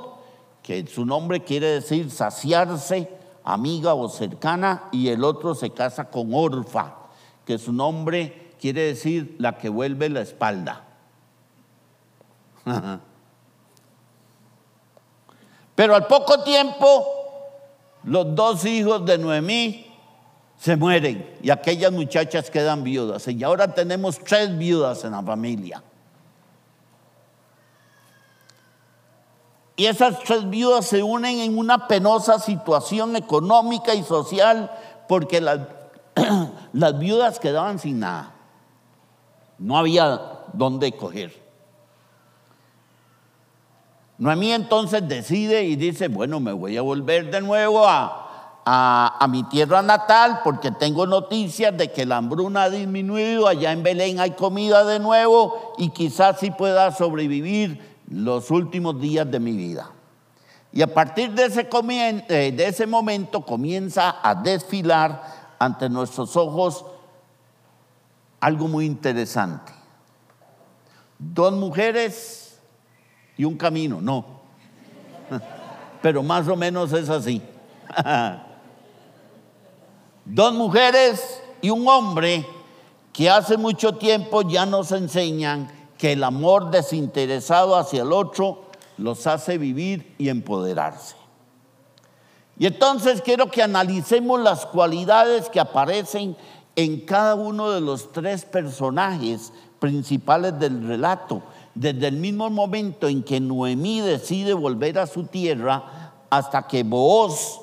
que 0.63 0.87
su 0.87 1.05
nombre 1.05 1.45
quiere 1.45 1.67
decir 1.67 2.11
saciarse, 2.11 3.18
amiga 3.53 3.95
o 3.95 4.09
cercana, 4.09 4.85
y 4.93 5.09
el 5.09 5.25
otro 5.25 5.55
se 5.55 5.71
casa 5.71 6.11
con 6.11 6.35
Orfa, 6.35 6.95
que 7.45 7.59
su 7.59 7.73
nombre 7.73 8.53
quiere 8.61 8.83
decir 8.83 9.37
la 9.39 9.57
que 9.57 9.69
vuelve 9.69 10.11
la 10.11 10.21
espalda. 10.21 10.85
Pero 15.75 15.95
al 15.95 16.07
poco 16.07 16.43
tiempo, 16.43 17.07
los 18.05 18.35
dos 18.35 18.65
hijos 18.65 19.07
de 19.07 19.17
Noemí 19.17 19.87
se 20.59 20.77
mueren 20.77 21.37
y 21.41 21.51
aquellas 21.51 21.93
muchachas 21.93 22.51
quedan 22.51 22.83
viudas. 22.83 23.29
Y 23.29 23.43
ahora 23.45 23.73
tenemos 23.73 24.19
tres 24.19 24.59
viudas 24.59 25.05
en 25.05 25.13
la 25.13 25.23
familia. 25.23 25.83
Y 29.79 29.87
esas 29.87 30.19
tres 30.25 30.51
viudas 30.51 30.87
se 30.87 31.05
unen 31.05 31.39
en 31.39 31.57
una 31.57 31.87
penosa 31.87 32.41
situación 32.41 33.15
económica 33.15 33.95
y 33.95 34.03
social 34.03 34.73
porque 35.07 35.41
las, 36.73 36.99
viudas 36.99 37.39
quedaban 37.39 37.79
sin 37.79 38.01
nada. 38.01 38.35
No 39.57 39.79
había 39.79 40.21
dónde 40.53 40.91
coger. 40.91 41.33
Noemí 44.19 44.51
entonces 44.51 45.07
decide 45.07 45.63
y 45.63 45.77
dice, 45.77 46.09
bueno, 46.09 46.41
me 46.41 46.53
voy 46.53 46.77
a 46.77 46.83
volver 46.83 47.31
de 47.31 47.41
nuevo 47.41 47.87
a, 47.87 48.29
a, 48.65 49.29
mi 49.29 49.45
tierra 49.45 49.81
natal 49.81 50.41
porque 50.43 50.73
tengo 50.73 51.07
noticias 51.07 51.77
de 51.79 51.93
que 51.93 52.05
la 52.05 52.17
hambruna 52.17 52.65
ha 52.65 52.71
disminuido, 52.71 53.47
allá 53.47 53.71
en 53.71 53.85
Belén 53.85 54.19
hay 54.19 54.33
comida 54.33 54.85
de 54.85 54.99
nuevo 54.99 55.75
y 55.79 55.91
quizás 55.91 56.41
sí 56.41 56.51
pueda 56.51 56.91
sobrevivir 56.91 57.88
los 58.11 58.51
últimos 58.51 59.01
días 59.01 59.31
de 59.31 59.39
mi 59.41 59.53
vida. 59.53 59.91
Y 60.73 60.83
a 60.83 60.93
partir 60.93 61.33
de 61.33 61.47
ese, 61.47 61.69
eh, 62.29 62.53
de 62.53 62.67
ese 62.67 62.87
momento 62.87 63.45
comienza 63.45 64.17
a 64.23 64.35
desfilar 64.35 65.57
ante 65.59 65.89
nuestros 65.89 66.37
ojos 66.37 66.85
algo 68.41 68.69
muy 68.69 68.87
interesante. 68.87 69.73
Dos 71.19 71.53
mujeres 71.55 72.61
y 73.37 73.45
un 73.45 73.57
camino, 73.57 74.01
no. 74.01 74.25
Pero 76.03 76.23
más 76.23 76.47
o 76.49 76.57
menos 76.57 76.93
es 76.93 77.09
así. 77.09 77.43
Dos 80.25 80.55
mujeres 80.55 81.43
y 81.63 81.71
un 81.71 81.89
hombre 81.89 82.47
que 83.13 83.29
hace 83.29 83.57
mucho 83.57 83.97
tiempo 83.97 84.43
ya 84.43 84.67
nos 84.67 84.93
enseñan 84.93 85.78
que 85.99 86.13
el 86.13 86.25
amor 86.25 86.71
desinteresado 86.71 87.77
hacia 87.77 88.03
el 88.03 88.13
otro 88.13 88.63
los 88.97 89.27
hace 89.27 89.59
vivir 89.59 90.15
y 90.17 90.29
empoderarse. 90.29 91.17
Y 92.59 92.67
entonces 92.67 93.21
quiero 93.21 93.51
que 93.51 93.63
analicemos 93.63 94.41
las 94.41 94.67
cualidades 94.67 95.49
que 95.49 95.61
aparecen 95.61 96.37
en 96.75 97.01
cada 97.01 97.35
uno 97.35 97.71
de 97.71 97.81
los 97.81 98.13
tres 98.13 98.45
personajes 98.45 99.53
principales 99.79 100.59
del 100.59 100.87
relato, 100.87 101.43
desde 101.75 102.09
el 102.09 102.17
mismo 102.17 102.51
momento 102.51 103.07
en 103.09 103.23
que 103.23 103.41
Noemí 103.41 104.01
decide 104.01 104.55
volver 104.55 104.99
a 104.99 105.07
su 105.07 105.25
tierra 105.25 106.13
hasta 106.31 106.67
que 106.67 106.83
Booz 106.83 107.61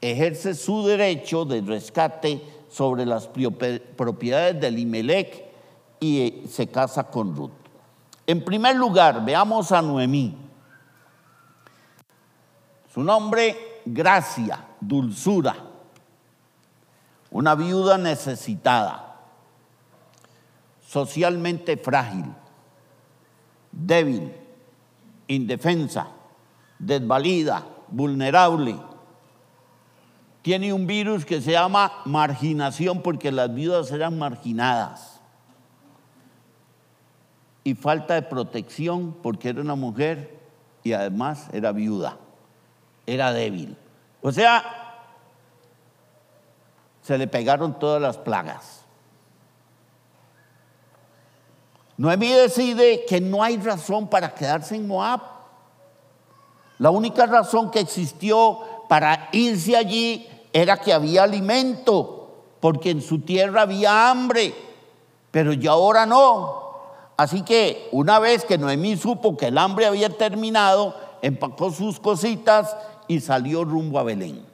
ejerce 0.00 0.54
su 0.54 0.86
derecho 0.86 1.44
de 1.44 1.60
rescate 1.60 2.42
sobre 2.70 3.06
las 3.06 3.28
propiedades 3.96 4.60
de 4.60 4.68
Imelec 4.68 5.44
y 5.98 6.20
eh, 6.20 6.44
se 6.48 6.68
casa 6.68 7.04
con 7.04 7.34
Ruth. 7.34 7.65
En 8.26 8.44
primer 8.44 8.76
lugar, 8.76 9.24
veamos 9.24 9.70
a 9.72 9.80
Noemí. 9.80 10.36
Su 12.92 13.02
nombre, 13.02 13.82
gracia, 13.84 14.64
dulzura. 14.80 15.54
Una 17.30 17.54
viuda 17.54 17.98
necesitada, 17.98 19.16
socialmente 20.86 21.76
frágil, 21.76 22.24
débil, 23.70 24.32
indefensa, 25.28 26.08
desvalida, 26.78 27.64
vulnerable 27.88 28.76
tiene 30.46 30.72
un 30.72 30.86
virus 30.86 31.24
que 31.24 31.40
se 31.40 31.50
llama 31.50 31.90
marginación 32.04 33.02
porque 33.02 33.32
las 33.32 33.52
viudas 33.52 33.90
eran 33.90 34.16
marginadas. 34.16 35.15
Y 37.66 37.74
falta 37.74 38.14
de 38.14 38.22
protección 38.22 39.16
porque 39.24 39.48
era 39.48 39.60
una 39.60 39.74
mujer 39.74 40.38
y 40.84 40.92
además 40.92 41.48
era 41.52 41.72
viuda, 41.72 42.16
era 43.04 43.32
débil. 43.32 43.76
O 44.22 44.30
sea, 44.30 44.62
se 47.02 47.18
le 47.18 47.26
pegaron 47.26 47.76
todas 47.76 48.00
las 48.00 48.18
plagas. 48.18 48.84
Noemí 51.96 52.30
decide 52.34 53.04
que 53.04 53.20
no 53.20 53.42
hay 53.42 53.56
razón 53.56 54.06
para 54.06 54.32
quedarse 54.32 54.76
en 54.76 54.86
Moab. 54.86 55.22
La 56.78 56.90
única 56.90 57.26
razón 57.26 57.72
que 57.72 57.80
existió 57.80 58.60
para 58.88 59.28
irse 59.32 59.76
allí 59.76 60.28
era 60.52 60.76
que 60.76 60.92
había 60.92 61.24
alimento, 61.24 62.44
porque 62.60 62.90
en 62.90 63.02
su 63.02 63.22
tierra 63.22 63.62
había 63.62 64.08
hambre, 64.08 64.54
pero 65.32 65.52
ya 65.52 65.72
ahora 65.72 66.06
no. 66.06 66.65
Así 67.16 67.42
que 67.42 67.88
una 67.92 68.18
vez 68.18 68.44
que 68.44 68.58
Noemí 68.58 68.96
supo 68.96 69.36
que 69.36 69.46
el 69.46 69.58
hambre 69.58 69.86
había 69.86 70.10
terminado, 70.10 70.94
empacó 71.22 71.70
sus 71.70 71.98
cositas 71.98 72.76
y 73.08 73.20
salió 73.20 73.64
rumbo 73.64 73.98
a 73.98 74.02
Belén. 74.02 74.44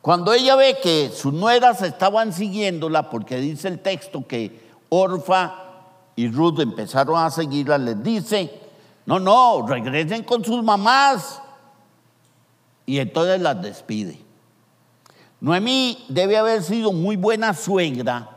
Cuando 0.00 0.32
ella 0.32 0.56
ve 0.56 0.78
que 0.82 1.10
sus 1.14 1.32
nueras 1.32 1.82
estaban 1.82 2.32
siguiéndola, 2.32 3.10
porque 3.10 3.36
dice 3.36 3.68
el 3.68 3.80
texto 3.80 4.26
que 4.26 4.70
Orfa 4.88 5.54
y 6.16 6.28
Ruth 6.28 6.58
empezaron 6.60 7.18
a 7.18 7.30
seguirla, 7.30 7.76
les 7.76 8.02
dice, 8.02 8.50
no, 9.04 9.20
no, 9.20 9.66
regresen 9.66 10.24
con 10.24 10.42
sus 10.42 10.62
mamás, 10.62 11.42
y 12.86 12.98
entonces 12.98 13.40
las 13.42 13.60
despide. 13.60 14.18
Noemí 15.40 16.04
debe 16.08 16.38
haber 16.38 16.62
sido 16.62 16.92
muy 16.92 17.16
buena 17.16 17.52
suegra, 17.52 18.29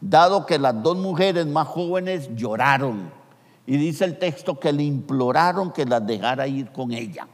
dado 0.00 0.46
que 0.46 0.58
las 0.58 0.82
dos 0.82 0.96
mujeres 0.96 1.46
más 1.46 1.66
jóvenes 1.68 2.28
lloraron. 2.34 3.10
Y 3.66 3.76
dice 3.76 4.04
el 4.04 4.18
texto 4.18 4.58
que 4.58 4.72
le 4.72 4.82
imploraron 4.82 5.72
que 5.72 5.84
las 5.84 6.06
dejara 6.06 6.46
ir 6.46 6.72
con 6.72 6.92
ella. 6.92 7.28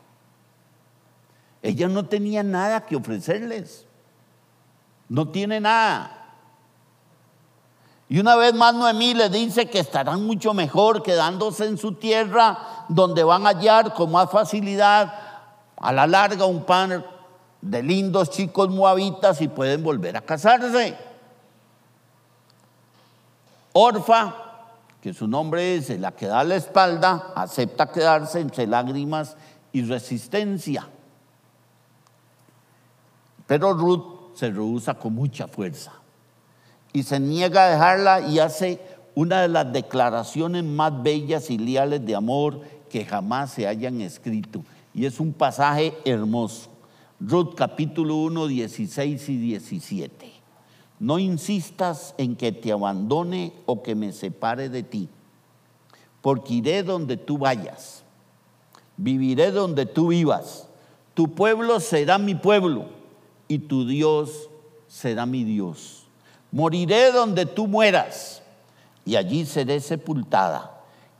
Ella 1.62 1.88
no 1.88 2.06
tenía 2.06 2.42
nada 2.42 2.84
que 2.84 2.96
ofrecerles. 2.96 3.86
No 5.08 5.28
tiene 5.28 5.60
nada. 5.60 6.24
Y 8.08 8.18
una 8.18 8.36
vez 8.36 8.52
más 8.52 8.74
Noemí 8.74 9.14
le 9.14 9.28
dice 9.28 9.66
que 9.70 9.78
estarán 9.78 10.24
mucho 10.26 10.52
mejor 10.52 11.02
quedándose 11.02 11.66
en 11.66 11.78
su 11.78 11.94
tierra, 11.94 12.84
donde 12.88 13.24
van 13.24 13.46
a 13.46 13.50
hallar 13.50 13.94
con 13.94 14.10
más 14.12 14.30
facilidad 14.30 15.14
a 15.76 15.92
la 15.92 16.06
larga 16.06 16.44
un 16.44 16.64
pan 16.64 17.04
de 17.60 17.82
lindos 17.82 18.30
chicos 18.30 18.68
moabitas 18.68 19.40
y 19.40 19.48
pueden 19.48 19.82
volver 19.82 20.16
a 20.16 20.20
casarse. 20.20 20.98
Orfa, 23.76 24.34
que 25.02 25.12
su 25.12 25.26
nombre 25.26 25.74
es 25.74 25.90
la 25.98 26.12
que 26.12 26.26
da 26.26 26.44
la 26.44 26.54
espalda, 26.54 27.32
acepta 27.34 27.90
quedarse 27.90 28.38
entre 28.38 28.68
lágrimas 28.68 29.36
y 29.72 29.82
resistencia. 29.82 30.88
Pero 33.48 33.74
Ruth 33.74 34.36
se 34.36 34.50
rehúsa 34.50 34.94
con 34.94 35.14
mucha 35.14 35.48
fuerza 35.48 35.92
y 36.92 37.02
se 37.02 37.18
niega 37.18 37.64
a 37.64 37.70
dejarla 37.70 38.20
y 38.20 38.38
hace 38.38 38.80
una 39.16 39.42
de 39.42 39.48
las 39.48 39.72
declaraciones 39.72 40.62
más 40.62 41.02
bellas 41.02 41.50
y 41.50 41.58
leales 41.58 42.06
de 42.06 42.14
amor 42.14 42.60
que 42.88 43.04
jamás 43.04 43.50
se 43.50 43.66
hayan 43.66 44.00
escrito 44.00 44.62
y 44.94 45.04
es 45.04 45.18
un 45.18 45.32
pasaje 45.32 45.92
hermoso. 46.04 46.70
Ruth 47.18 47.54
capítulo 47.56 48.14
1, 48.16 48.46
16 48.46 49.28
y 49.28 49.36
17. 49.36 50.33
No 50.98 51.18
insistas 51.18 52.14
en 52.18 52.36
que 52.36 52.52
te 52.52 52.72
abandone 52.72 53.52
o 53.66 53.82
que 53.82 53.94
me 53.94 54.12
separe 54.12 54.68
de 54.68 54.82
ti, 54.82 55.08
porque 56.22 56.54
iré 56.54 56.82
donde 56.82 57.16
tú 57.16 57.38
vayas, 57.38 58.04
viviré 58.96 59.50
donde 59.50 59.86
tú 59.86 60.08
vivas, 60.08 60.68
tu 61.14 61.34
pueblo 61.34 61.80
será 61.80 62.18
mi 62.18 62.34
pueblo 62.34 62.86
y 63.48 63.58
tu 63.58 63.86
Dios 63.86 64.48
será 64.88 65.26
mi 65.26 65.44
Dios. 65.44 66.06
Moriré 66.50 67.10
donde 67.10 67.46
tú 67.46 67.66
mueras 67.66 68.42
y 69.04 69.16
allí 69.16 69.44
seré 69.44 69.80
sepultada. 69.80 70.70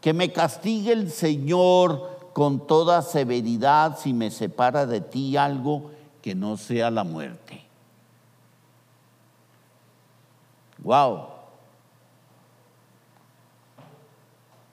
Que 0.00 0.12
me 0.12 0.32
castigue 0.32 0.92
el 0.92 1.10
Señor 1.10 2.30
con 2.32 2.66
toda 2.66 3.02
severidad 3.02 3.98
si 3.98 4.12
me 4.12 4.30
separa 4.30 4.86
de 4.86 5.00
ti 5.00 5.36
algo 5.36 5.90
que 6.22 6.34
no 6.34 6.56
sea 6.56 6.90
la 6.90 7.04
muerte. 7.04 7.63
Wow. 10.84 11.28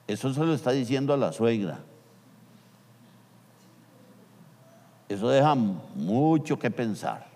Eso 0.06 0.32
se 0.32 0.40
lo 0.40 0.52
está 0.52 0.70
diciendo 0.72 1.14
a 1.14 1.16
la 1.16 1.32
suegra. 1.32 1.78
Eso 5.08 5.28
deja 5.28 5.54
mucho 5.54 6.58
que 6.58 6.70
pensar. 6.70 7.26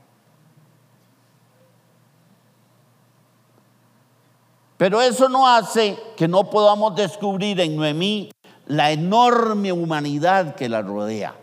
Pero 4.77 5.01
eso 5.01 5.29
no 5.31 5.49
hace 5.49 5.99
que 6.17 6.29
no 6.29 6.51
podamos 6.51 6.95
descubrir 6.95 7.59
en 7.61 7.77
Noemí 7.77 8.31
la 8.67 8.91
enorme 8.91 9.73
humanidad 9.73 10.55
que 10.55 10.69
la 10.69 10.83
rodea. 10.83 11.35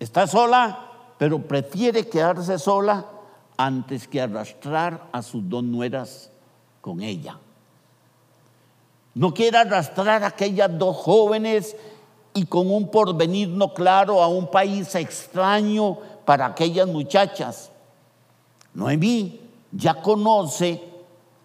Está 0.00 0.26
sola, 0.26 0.86
pero 1.18 1.42
prefiere 1.42 2.08
quedarse 2.08 2.58
sola 2.58 3.04
antes 3.58 4.08
que 4.08 4.22
arrastrar 4.22 5.08
a 5.12 5.20
sus 5.20 5.46
dos 5.46 5.62
nueras 5.62 6.30
con 6.80 7.02
ella. 7.02 7.38
No 9.14 9.34
quiere 9.34 9.58
arrastrar 9.58 10.22
a 10.22 10.28
aquellas 10.28 10.78
dos 10.78 10.96
jóvenes 10.96 11.76
y 12.32 12.46
con 12.46 12.70
un 12.70 12.88
porvenir 12.88 13.48
no 13.48 13.74
claro 13.74 14.22
a 14.22 14.28
un 14.28 14.50
país 14.50 14.94
extraño 14.94 15.98
para 16.24 16.46
aquellas 16.46 16.86
muchachas. 16.86 17.70
Noemí 18.74 19.40
ya 19.72 20.00
conoce 20.00 20.80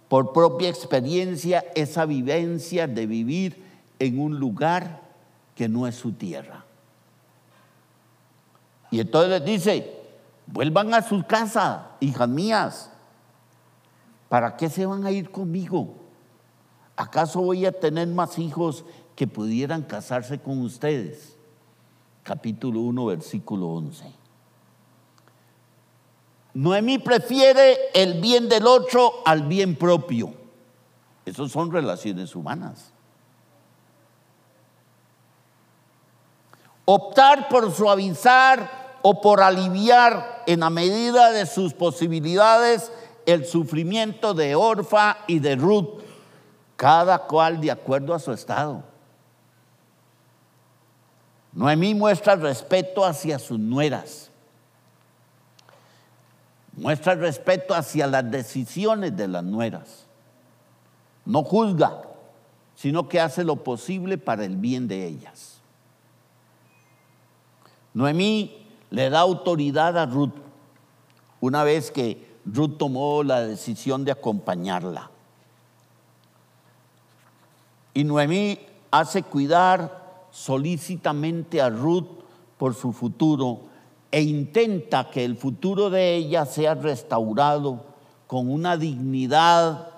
por 0.08 0.32
propia 0.34 0.70
experiencia 0.70 1.66
esa 1.74 2.06
vivencia 2.06 2.86
de 2.86 3.08
vivir 3.08 3.64
en 3.98 4.20
un 4.20 4.40
lugar 4.40 5.02
que 5.56 5.68
no 5.68 5.88
es 5.88 5.96
su 5.96 6.12
tierra. 6.12 6.64
Y 8.92 9.00
entonces 9.00 9.32
les 9.32 9.46
dice, 9.46 10.03
vuelvan 10.48 10.94
a 10.94 11.02
su 11.02 11.24
casa, 11.24 11.92
hijas 12.00 12.30
mías. 12.30 12.90
¿Para 14.30 14.58
qué 14.58 14.70
se 14.70 14.86
van 14.86 15.06
a 15.06 15.12
ir 15.12 15.30
conmigo? 15.32 15.96
¿Acaso 16.96 17.42
voy 17.42 17.66
a 17.66 17.72
tener 17.72 18.08
más 18.08 18.38
hijos 18.40 18.86
que 19.16 19.28
pudieran 19.28 19.84
casarse 19.84 20.40
con 20.40 20.62
ustedes? 20.62 21.36
Capítulo 22.24 22.80
1, 22.82 23.06
versículo 23.06 23.68
11. 23.68 24.06
Noemí 26.54 27.00
prefiere 27.00 27.78
el 27.94 28.22
bien 28.22 28.48
del 28.48 28.68
otro 28.68 29.22
al 29.26 29.44
bien 29.44 29.76
propio. 29.76 30.34
Esas 31.26 31.52
son 31.52 31.72
relaciones 31.72 32.36
humanas. 32.36 32.92
Optar 36.86 37.48
por 37.48 37.72
suavizar 37.72 38.83
o 39.04 39.22
por 39.22 39.42
aliviar 39.42 40.44
en 40.48 40.62
la 40.62 40.70
medida 40.70 41.32
de 41.32 41.46
sus 41.46 41.74
posibilidades 41.74 42.92
el 43.26 43.46
sufrimiento 43.46 44.34
de 44.34 44.56
Orfa 44.56 45.18
y 45.28 45.40
de 45.40 45.58
Ruth, 45.58 46.02
cada 46.78 47.20
cual 47.20 47.60
de 47.60 47.70
acuerdo 47.70 48.14
a 48.14 48.20
su 48.20 48.32
estado. 48.32 48.82
Noemí 51.52 51.94
muestra 51.94 52.38
respeto 52.38 53.04
hacia 53.04 53.40
sus 53.40 53.60
nueras, 53.60 54.32
muestra 56.78 57.14
respeto 57.14 57.76
hacia 57.76 58.08
las 58.08 58.32
decisiones 58.32 59.16
de 59.18 59.28
las 59.28 59.44
nueras, 59.44 60.06
no 61.26 61.44
juzga, 61.44 62.04
sino 62.76 63.10
que 63.10 63.20
hace 63.20 63.44
lo 63.44 63.58
posible 63.58 64.18
para 64.18 64.46
el 64.46 64.56
bien 64.56 64.88
de 64.88 65.06
ellas. 65.06 65.60
Noemí 67.94 68.63
le 68.94 69.10
da 69.10 69.22
autoridad 69.22 69.98
a 69.98 70.06
Ruth 70.06 70.36
una 71.42 71.64
vez 71.64 71.90
que 71.90 72.38
Ruth 72.46 72.78
tomó 72.78 73.24
la 73.24 73.42
decisión 73.42 74.06
de 74.06 74.12
acompañarla. 74.12 75.10
Y 77.96 78.04
Noemí 78.04 78.60
hace 78.92 79.24
cuidar 79.24 80.28
solícitamente 80.30 81.60
a 81.60 81.72
Ruth 81.72 82.06
por 82.60 82.76
su 82.76 82.94
futuro 82.94 83.62
e 84.12 84.22
intenta 84.22 85.10
que 85.10 85.26
el 85.26 85.38
futuro 85.38 85.90
de 85.90 86.16
ella 86.16 86.46
sea 86.46 86.76
restaurado 86.76 87.84
con 88.28 88.48
una 88.48 88.78
dignidad, 88.78 89.90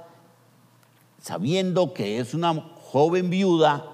sabiendo 1.21 1.93
que 1.93 2.19
es 2.19 2.34
una 2.34 2.53
joven 2.91 3.29
viuda 3.29 3.91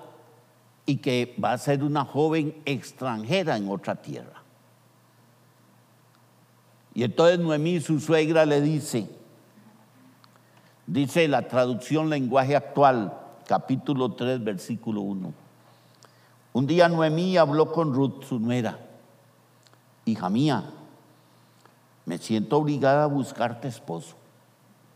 y 0.86 0.98
que 0.98 1.36
va 1.44 1.54
a 1.54 1.58
ser 1.58 1.84
una 1.84 2.06
joven 2.06 2.62
extranjera 2.66 3.58
en 3.58 3.68
otra 3.68 3.96
tierra. 3.96 4.41
Y 6.94 7.04
entonces 7.04 7.40
Noemí, 7.40 7.80
su 7.80 8.00
suegra, 8.00 8.46
le 8.46 8.62
dice, 8.62 9.10
dice 10.86 11.28
la 11.28 11.48
traducción 11.48 12.10
lenguaje 12.10 12.56
actual, 12.56 13.18
capítulo 13.48 14.14
3, 14.14 14.44
versículo 14.44 15.02
1. 15.02 15.34
Un 16.54 16.68
día 16.68 16.90
Noemí 16.90 17.38
habló 17.38 17.72
con 17.72 17.94
Ruth, 17.94 18.24
su 18.24 18.40
nuera, 18.40 18.78
hija 20.04 20.30
mía, 20.30 20.66
me 22.06 22.18
siento 22.18 22.58
obligada 22.58 23.04
a 23.04 23.08
buscarte 23.08 23.70
esposo. 23.70 24.16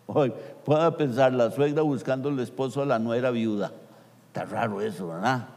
Hoy 0.08 0.34
pueda 0.66 0.98
pensar 0.98 1.34
la 1.34 1.50
suegra 1.50 1.82
buscando 1.82 2.30
el 2.30 2.40
esposo 2.40 2.82
a 2.82 2.86
la 2.86 3.00
nuera 3.00 3.32
viuda. 3.32 3.72
Está 4.28 4.44
raro 4.44 4.82
eso, 4.82 5.08
¿verdad? 5.08 5.48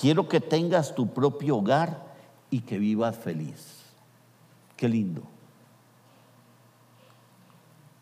Quiero 0.00 0.28
que 0.28 0.40
tengas 0.40 0.94
tu 0.94 1.08
propio 1.08 1.56
hogar 1.56 2.07
y 2.50 2.60
que 2.60 2.78
vivas 2.78 3.16
feliz. 3.16 3.82
Qué 4.76 4.88
lindo. 4.88 5.22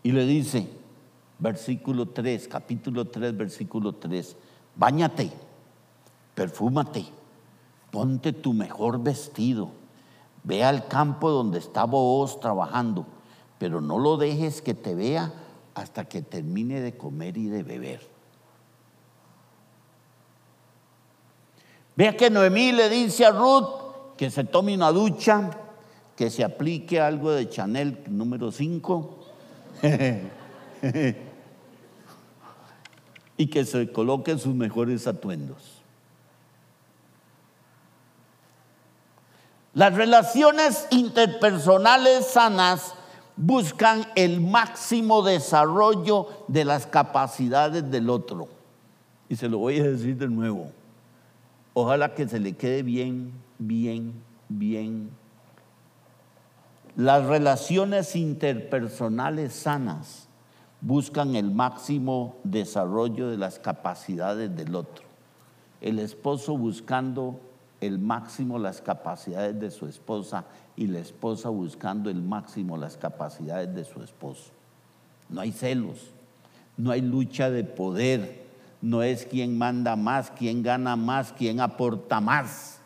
Y 0.03 0.13
le 0.13 0.25
dice, 0.25 0.69
versículo 1.39 2.07
3, 2.07 2.49
capítulo 2.49 3.07
3, 3.07 3.37
versículo 3.37 3.95
3, 3.95 4.37
Báñate, 4.77 5.33
perfúmate, 6.35 7.07
ponte 7.91 8.33
tu 8.33 8.53
mejor 8.53 9.03
vestido, 9.03 9.71
ve 10.45 10.63
al 10.63 10.87
campo 10.87 11.31
donde 11.31 11.59
está 11.59 11.85
vos 11.85 12.39
trabajando, 12.41 13.07
pero 13.59 13.81
no 13.81 13.99
lo 13.99 14.17
dejes 14.17 14.61
que 14.61 14.75
te 14.75 14.95
vea 14.95 15.33
hasta 15.75 16.05
que 16.05 16.23
termine 16.23 16.81
de 16.81 16.97
comer 16.97 17.37
y 17.39 17.47
de 17.47 17.63
beber. 17.63 18.07
Vea 21.97 22.17
que 22.17 22.29
Noemí 22.29 22.73
le 22.73 22.91
dice 22.91 23.25
a 23.25 23.31
Ruth, 23.31 23.86
que 24.17 24.31
se 24.31 24.45
tome 24.45 24.75
una 24.75 24.91
ducha, 24.93 25.51
que 26.17 26.31
se 26.31 26.43
aplique 26.45 27.01
algo 27.01 27.33
de 27.33 27.49
Chanel 27.49 27.99
número 28.09 28.51
5 28.51 29.19
y 33.37 33.47
que 33.47 33.65
se 33.65 33.93
coloque 33.93 34.39
sus 34.39 34.55
mejores 34.55 35.07
atuendos. 35.07 35.77
Las 39.75 39.95
relaciones 39.95 40.87
interpersonales 40.91 42.27
sanas 42.27 42.95
buscan 43.37 44.07
el 44.15 44.41
máximo 44.41 45.23
desarrollo 45.23 46.29
de 46.49 46.65
las 46.65 46.87
capacidades 46.87 47.91
del 47.91 48.09
otro. 48.09 48.49
Y 49.29 49.37
se 49.37 49.51
lo 49.51 49.59
voy 49.59 49.79
a 49.81 49.83
decir 49.83 50.17
de 50.17 50.29
nuevo. 50.29 50.73
Ojalá 51.79 52.15
que 52.15 52.27
se 52.27 52.41
le 52.41 52.55
quede 52.55 52.83
bien 52.83 53.35
bien, 53.59 54.15
bien. 54.49 55.11
Las 56.97 57.27
relaciones 57.27 58.17
interpersonales 58.17 59.53
sanas 59.53 60.29
buscan 60.81 61.37
el 61.37 61.51
máximo 61.51 62.37
desarrollo 62.45 63.29
de 63.29 63.37
las 63.37 63.59
capacidades 63.59 64.55
del 64.57 64.75
otro. 64.75 65.05
El 65.81 65.99
esposo 65.99 66.57
buscando 66.57 67.39
el 67.83 67.99
máximo 67.99 68.59
las 68.59 68.81
capacidades 68.81 69.61
de 69.61 69.71
su 69.71 69.87
esposa 69.87 70.47
y 70.75 70.87
la 70.87 71.01
esposa 71.01 71.51
buscando 71.51 72.09
el 72.09 72.23
máximo 72.23 72.79
las 72.79 72.97
capacidades 72.97 73.75
de 73.75 73.85
su 73.85 74.03
esposo. 74.03 74.51
No 75.29 75.43
hay 75.43 75.53
celos, 75.53 76.11
no 76.79 76.91
hay 76.91 77.03
lucha 77.03 77.51
de 77.51 77.65
poder, 77.65 78.46
no 78.87 79.03
es 79.03 79.27
quien 79.27 79.59
manda 79.59 79.97
más, 79.97 80.31
quien 80.31 80.63
gana 80.63 80.97
más, 80.97 81.33
quien 81.33 81.61
aporta 81.61 82.21
más 82.21 82.77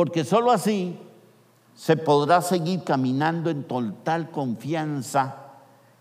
porque 0.00 0.24
sólo 0.24 0.50
así 0.50 0.98
se 1.74 1.94
podrá 1.94 2.40
seguir 2.40 2.84
caminando 2.84 3.50
en 3.50 3.64
total 3.64 4.30
confianza 4.30 5.36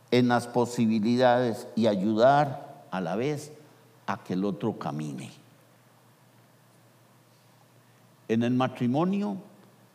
en 0.09 0.29
las 0.29 0.47
posibilidades 0.47 1.67
y 1.75 1.87
ayudar 1.87 2.85
a 2.91 3.01
la 3.01 3.17
vez 3.17 3.51
a 4.07 4.23
que 4.23 4.35
el 4.35 4.45
otro 4.45 4.79
camine. 4.79 5.29
En 8.29 8.43
el 8.43 8.53
matrimonio 8.53 9.35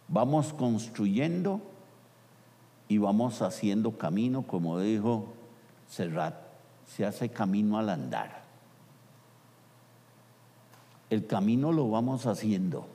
vamos 0.09 0.53
construyendo 0.53 1.61
y 2.88 2.99
vamos 2.99 3.43
haciendo 3.43 3.97
camino, 3.97 4.43
como 4.43 4.79
dijo 4.79 5.33
Serrat, 5.88 6.35
se 6.87 7.05
hace 7.05 7.29
camino 7.29 7.79
al 7.79 7.88
andar. 7.88 8.43
El 11.11 11.27
camino 11.27 11.73
lo 11.73 11.90
vamos 11.90 12.27
haciendo 12.27 12.87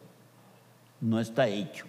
no 1.01 1.19
está 1.19 1.47
hecho. 1.47 1.85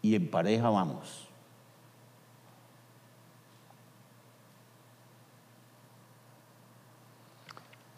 Y 0.00 0.16
en 0.16 0.30
pareja 0.30 0.68
vamos. 0.68 1.28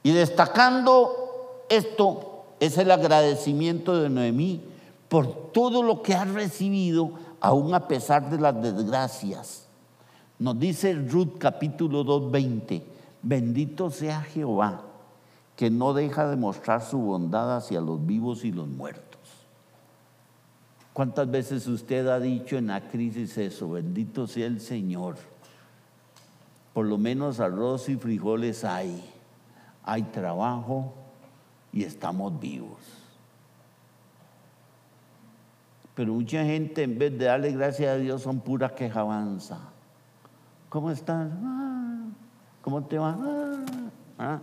Y 0.03 0.13
destacando 0.13 1.65
esto 1.71 2.34
es 2.61 2.79
el 2.79 2.91
agradecimiento 2.91 4.01
de 4.01 4.09
Noemí 4.09 4.63
por 5.09 5.53
todo 5.53 5.83
lo 5.83 6.03
que 6.03 6.15
ha 6.15 6.25
recibido, 6.25 7.13
aún 7.41 7.75
a 7.75 7.87
pesar 7.87 8.31
de 8.31 8.39
las 8.39 8.61
desgracias. 8.61 9.67
Nos 10.39 10.59
dice 10.59 10.95
Ruth 10.95 11.39
capítulo 11.39 12.05
2.20, 12.05 12.83
bendito 13.23 13.91
sea 13.91 14.23
Jehová 14.23 14.83
que 15.57 15.71
no 15.71 15.95
deja 15.95 16.29
de 16.29 16.37
mostrar 16.37 16.83
su 16.83 16.99
bondad 16.99 17.57
hacia 17.57 17.81
los 17.81 18.05
vivos 18.05 18.45
y 18.45 18.51
los 18.51 18.67
muertos. 18.67 19.21
¿Cuántas 20.93 21.31
veces 21.31 21.67
usted 21.67 22.07
ha 22.09 22.21
dicho 22.21 22.57
en 22.57 22.69
la 22.69 22.81
crisis 22.89 23.37
eso? 23.39 23.71
Bendito 23.71 24.27
sea 24.27 24.47
el 24.47 24.61
Señor. 24.61 25.17
Por 26.73 26.87
lo 26.87 26.99
menos 26.99 27.41
arroz 27.41 27.89
y 27.89 27.97
frijoles 27.97 28.65
hay. 28.65 29.03
Hay 29.85 30.03
trabajo 30.05 30.95
y 31.75 31.83
estamos 31.83 32.39
vivos. 32.39 32.79
Pero 35.97 36.13
mucha 36.15 36.45
gente 36.45 36.85
en 36.85 36.99
vez 36.99 37.19
de 37.19 37.25
darle 37.25 37.51
gracias 37.51 37.91
a 37.91 37.97
Dios 37.97 38.23
son 38.23 38.41
pura 38.41 38.75
quejabanza. 38.75 39.59
¿Cómo 40.69 40.91
estás? 40.93 41.31
Ah, 41.43 42.05
¿Cómo 42.63 42.85
te 42.85 42.97
va? 42.97 43.19
Ah, 43.19 43.65
ah. 44.19 44.41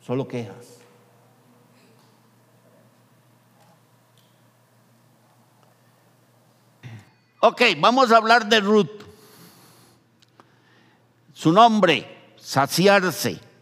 Solo 0.00 0.26
quejas. 0.28 0.78
Ok, 7.40 7.62
vamos 7.78 8.12
a 8.12 8.16
hablar 8.16 8.48
de 8.48 8.60
Ruth. 8.60 9.02
Su 11.32 11.52
nombre, 11.52 12.34
saciarse 12.36 13.53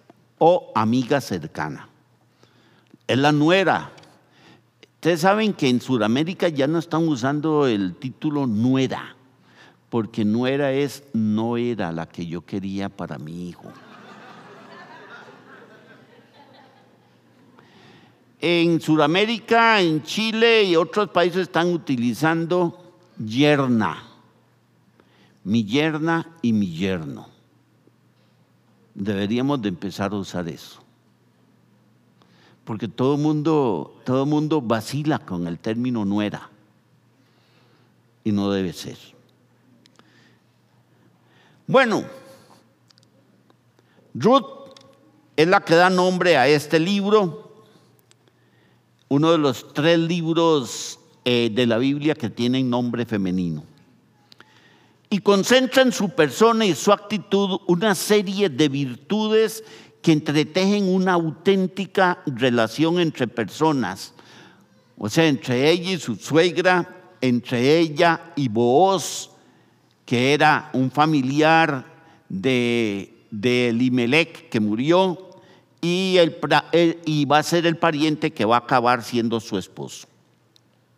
o 0.45 0.73
amiga 0.75 1.21
cercana. 1.21 1.89
Es 3.07 3.17
la 3.17 3.31
nuera. 3.31 3.93
Ustedes 4.95 5.21
saben 5.21 5.53
que 5.53 5.69
en 5.69 5.81
Sudamérica 5.81 6.49
ya 6.49 6.67
no 6.67 6.81
están 6.81 7.07
usando 7.07 7.69
el 7.69 7.95
título 7.95 8.49
nuera, 8.49 9.15
porque 9.89 10.25
nuera 10.25 10.73
es 10.73 11.05
no 11.13 11.57
era 11.57 11.93
la 11.93 12.09
que 12.09 12.27
yo 12.27 12.45
quería 12.45 12.89
para 12.89 13.19
mi 13.19 13.51
hijo. 13.51 13.71
En 18.41 18.81
Sudamérica, 18.81 19.81
en 19.81 20.03
Chile 20.03 20.65
y 20.65 20.75
otros 20.75 21.11
países 21.11 21.43
están 21.43 21.73
utilizando 21.73 22.97
yerna, 23.17 24.09
mi 25.45 25.65
yerna 25.65 26.29
y 26.43 26.53
mi 26.53 26.67
yerno. 26.67 27.32
Deberíamos 28.95 29.63
de 29.63 29.69
empezar 29.69 30.13
a 30.13 30.17
usar 30.17 30.49
eso. 30.49 30.81
Porque 32.65 32.89
todo 32.89 33.17
mundo, 33.17 34.01
todo 34.05 34.27
mundo 34.27 34.61
vacila 34.61 35.19
con 35.19 35.47
el 35.47 35.59
término 35.59 36.05
nuera. 36.05 36.49
Y 38.25 38.33
no 38.33 38.51
debe 38.51 38.73
ser. 38.73 38.99
Bueno, 41.67 42.05
Ruth 44.15 44.47
es 45.37 45.49
la 45.49 45.61
que 45.61 45.75
da 45.75 45.91
nombre 45.91 46.37
a 46.37 46.47
este 46.47 46.79
libro, 46.79 47.65
uno 49.09 49.33
de 49.33 49.39
los 49.39 49.73
tres 49.73 49.99
libros 49.99 50.99
eh, 51.25 51.51
de 51.53 51.67
la 51.67 51.79
Biblia 51.79 52.15
que 52.15 52.31
tienen 52.31 52.69
nombre 52.69 53.07
femenino. 53.07 53.65
Y 55.13 55.19
concentra 55.19 55.83
en 55.83 55.93
su 55.93 56.09
persona 56.09 56.65
y 56.65 56.75
su 56.75 56.91
actitud 56.91 57.61
una 57.67 57.95
serie 57.95 58.49
de 58.49 58.71
virtudes 58.71 59.63
que 60.01 60.11
entretejen 60.11 60.89
una 60.89 61.13
auténtica 61.13 62.23
relación 62.25 62.99
entre 62.99 63.29
personas. 63.29 64.15
O 64.97 65.11
sea, 65.11 65.27
entre 65.27 65.69
ella 65.69 65.91
y 65.91 65.99
su 65.99 66.17
suegra, 66.17 67.13
entre 67.21 67.79
ella 67.79 68.33
y 68.37 68.49
Booz, 68.49 69.29
que 70.07 70.33
era 70.33 70.71
un 70.73 70.91
familiar 70.91 71.85
de, 72.31 73.15
de 73.31 73.69
Elimelech 73.69 74.49
que 74.49 74.61
murió, 74.61 75.29
y, 75.83 76.17
y 77.05 77.27
va 77.27 77.37
a 77.37 77.43
ser 77.43 77.67
el 77.67 77.77
pariente 77.77 78.33
que 78.33 78.47
va 78.47 78.57
a 78.57 78.61
acabar 78.61 79.03
siendo 79.03 79.41
su 79.41 79.59
esposo. 79.59 80.07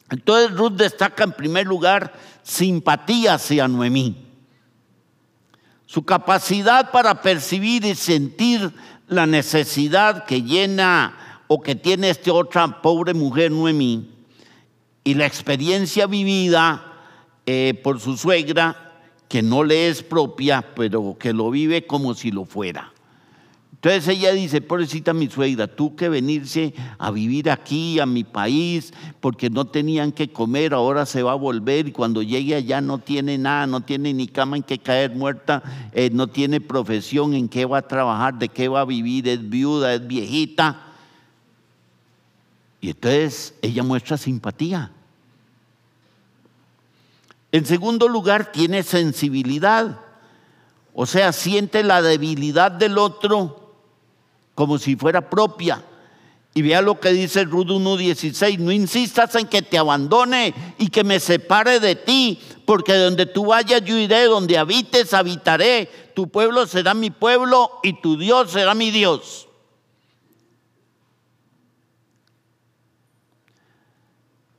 Entonces 0.08 0.56
Ruth 0.56 0.74
destaca 0.74 1.24
en 1.24 1.32
primer 1.32 1.66
lugar 1.66 2.12
simpatía 2.44 3.34
hacia 3.34 3.66
Noemí. 3.66 4.16
Su 5.86 6.04
capacidad 6.04 6.92
para 6.92 7.20
percibir 7.22 7.84
y 7.84 7.94
sentir 7.96 8.72
la 9.08 9.26
necesidad 9.26 10.24
que 10.24 10.42
llena 10.42 11.42
o 11.48 11.60
que 11.60 11.74
tiene 11.74 12.10
esta 12.10 12.32
otra 12.32 12.80
pobre 12.80 13.14
mujer 13.14 13.50
Noemí 13.50 14.10
y 15.02 15.14
la 15.14 15.26
experiencia 15.26 16.06
vivida 16.06 16.92
eh, 17.46 17.78
por 17.82 18.00
su 18.00 18.16
suegra 18.16 18.92
que 19.28 19.42
no 19.42 19.64
le 19.64 19.88
es 19.88 20.02
propia, 20.02 20.74
pero 20.74 21.16
que 21.18 21.32
lo 21.32 21.50
vive 21.50 21.86
como 21.86 22.14
si 22.14 22.30
lo 22.30 22.44
fuera. 22.44 22.93
Entonces 23.84 24.16
ella 24.16 24.32
dice, 24.32 24.62
pobrecita 24.62 25.12
mi 25.12 25.28
suegra, 25.28 25.66
tú 25.66 25.94
que 25.94 26.08
venirse 26.08 26.72
a 26.96 27.10
vivir 27.10 27.50
aquí, 27.50 28.00
a 28.00 28.06
mi 28.06 28.24
país, 28.24 28.94
porque 29.20 29.50
no 29.50 29.66
tenían 29.66 30.10
que 30.10 30.32
comer, 30.32 30.72
ahora 30.72 31.04
se 31.04 31.22
va 31.22 31.32
a 31.32 31.34
volver 31.34 31.88
y 31.88 31.92
cuando 31.92 32.22
llegue 32.22 32.54
allá 32.54 32.80
no 32.80 32.96
tiene 32.96 33.36
nada, 33.36 33.66
no 33.66 33.82
tiene 33.82 34.14
ni 34.14 34.26
cama 34.26 34.56
en 34.56 34.62
que 34.62 34.78
caer 34.78 35.14
muerta, 35.14 35.62
eh, 35.92 36.08
no 36.10 36.28
tiene 36.28 36.62
profesión 36.62 37.34
en 37.34 37.46
qué 37.46 37.66
va 37.66 37.76
a 37.76 37.86
trabajar, 37.86 38.38
de 38.38 38.48
qué 38.48 38.68
va 38.68 38.80
a 38.80 38.84
vivir, 38.86 39.28
es 39.28 39.50
viuda, 39.50 39.92
es 39.92 40.06
viejita. 40.06 40.80
Y 42.80 42.88
entonces 42.88 43.52
ella 43.60 43.82
muestra 43.82 44.16
simpatía. 44.16 44.92
En 47.52 47.66
segundo 47.66 48.08
lugar, 48.08 48.50
tiene 48.50 48.82
sensibilidad. 48.82 50.00
O 50.94 51.04
sea, 51.04 51.34
siente 51.34 51.82
la 51.82 52.00
debilidad 52.00 52.72
del 52.72 52.96
otro 52.96 53.60
como 54.54 54.78
si 54.78 54.96
fuera 54.96 55.28
propia. 55.28 55.84
Y 56.56 56.62
vea 56.62 56.80
lo 56.82 57.00
que 57.00 57.10
dice 57.10 57.44
Ruth 57.44 57.66
1.16, 57.66 58.58
no 58.58 58.70
insistas 58.70 59.34
en 59.34 59.48
que 59.48 59.62
te 59.62 59.76
abandone 59.76 60.54
y 60.78 60.88
que 60.88 61.02
me 61.02 61.18
separe 61.18 61.80
de 61.80 61.96
ti, 61.96 62.40
porque 62.64 62.94
donde 62.94 63.26
tú 63.26 63.46
vayas 63.46 63.82
yo 63.84 63.98
iré, 63.98 64.24
donde 64.24 64.56
habites 64.56 65.12
habitaré, 65.14 65.90
tu 66.14 66.28
pueblo 66.28 66.66
será 66.66 66.94
mi 66.94 67.10
pueblo 67.10 67.70
y 67.82 68.00
tu 68.00 68.16
Dios 68.16 68.52
será 68.52 68.74
mi 68.74 68.92
Dios. 68.92 69.48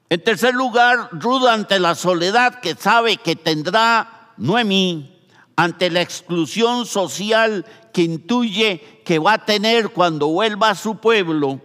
En 0.09 0.21
tercer 0.21 0.53
lugar, 0.53 1.09
Ruth 1.13 1.45
ante 1.47 1.79
la 1.79 1.95
soledad 1.95 2.59
que 2.59 2.75
sabe 2.75 3.17
que 3.17 3.35
tendrá 3.35 4.33
Noemí, 4.37 5.14
ante 5.55 5.89
la 5.89 6.01
exclusión 6.01 6.85
social 6.85 7.65
que 7.93 8.01
intuye 8.01 9.01
que 9.05 9.19
va 9.19 9.33
a 9.33 9.45
tener 9.45 9.89
cuando 9.89 10.27
vuelva 10.27 10.71
a 10.71 10.75
su 10.75 10.97
pueblo, 10.97 11.61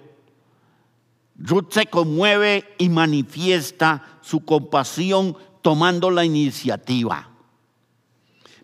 Ruth 1.37 1.72
se 1.72 1.87
conmueve 1.87 2.74
y 2.79 2.88
manifiesta 2.88 4.18
su 4.20 4.44
compasión 4.44 5.37
tomando 5.62 6.11
la 6.11 6.24
iniciativa, 6.24 7.31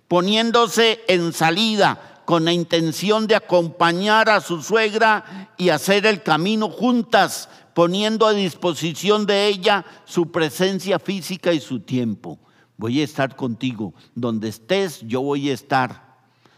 poniéndose 0.09 1.03
en 1.09 1.33
salida 1.33 2.23
con 2.27 2.45
la 2.45 2.53
intención 2.53 3.27
de 3.27 3.37
acompañar 3.37 4.29
a 4.29 4.41
su 4.41 4.63
suegra 4.63 5.53
y 5.57 5.71
hacer 5.71 6.07
el 6.07 6.23
camino 6.23 6.69
juntas, 6.69 7.49
poniendo 7.73 8.27
a 8.27 8.33
disposición 8.33 9.27
de 9.27 9.47
ella 9.47 9.85
su 10.05 10.31
presencia 10.31 10.99
física 10.99 11.53
y 11.53 11.61
su 11.61 11.81
tiempo. 11.81 12.39
Voy 12.77 13.01
a 13.01 13.05
estar 13.05 13.37
contigo, 13.37 13.95
donde 14.15 14.49
estés 14.49 15.01
yo 15.03 15.23
voy 15.23 15.51
a 15.51 15.55
estar 15.55 16.07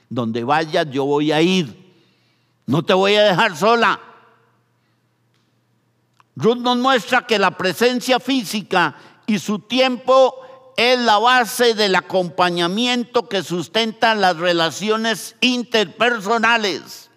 donde 0.09 0.45
vayas 0.45 0.87
yo 0.91 1.05
voy 1.05 1.33
a 1.33 1.41
ir. 1.41 1.87
No 2.67 2.83
te 2.83 2.93
voy 2.93 3.15
a 3.15 3.25
dejar 3.25 3.57
sola. 3.57 4.01
Ruth 6.37 6.59
nos 6.59 6.79
muestra 6.79 7.27
que 7.27 7.39
la 7.39 7.53
presencia 7.53 8.21
física 8.21 8.95
y 9.27 9.39
su 9.39 9.59
tiempo 9.59 10.35
es 10.77 10.99
la 11.01 11.19
base 11.19 11.75
del 11.75 11.97
acompañamiento 11.97 13.29
que 13.29 13.43
sustenta 13.43 14.15
las 14.15 14.37
relaciones 14.37 15.35
interpersonales. 15.41 17.11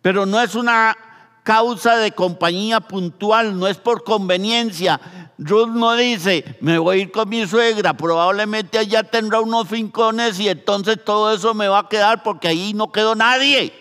Pero 0.00 0.26
no 0.26 0.40
es 0.40 0.54
una 0.54 0.96
causa 1.42 1.96
de 1.96 2.12
compañía 2.12 2.80
puntual, 2.80 3.58
no 3.58 3.66
es 3.66 3.78
por 3.78 4.04
conveniencia, 4.04 5.23
Ruth 5.38 5.68
no 5.68 5.94
dice, 5.96 6.56
me 6.60 6.78
voy 6.78 6.98
a 6.98 7.02
ir 7.02 7.10
con 7.10 7.28
mi 7.28 7.46
suegra, 7.46 7.94
probablemente 7.94 8.78
allá 8.78 9.02
tendrá 9.02 9.40
unos 9.40 9.68
fincones 9.68 10.38
y 10.38 10.48
entonces 10.48 11.02
todo 11.04 11.34
eso 11.34 11.54
me 11.54 11.66
va 11.66 11.80
a 11.80 11.88
quedar 11.88 12.22
porque 12.22 12.48
ahí 12.48 12.72
no 12.72 12.92
quedó 12.92 13.16
nadie. 13.16 13.72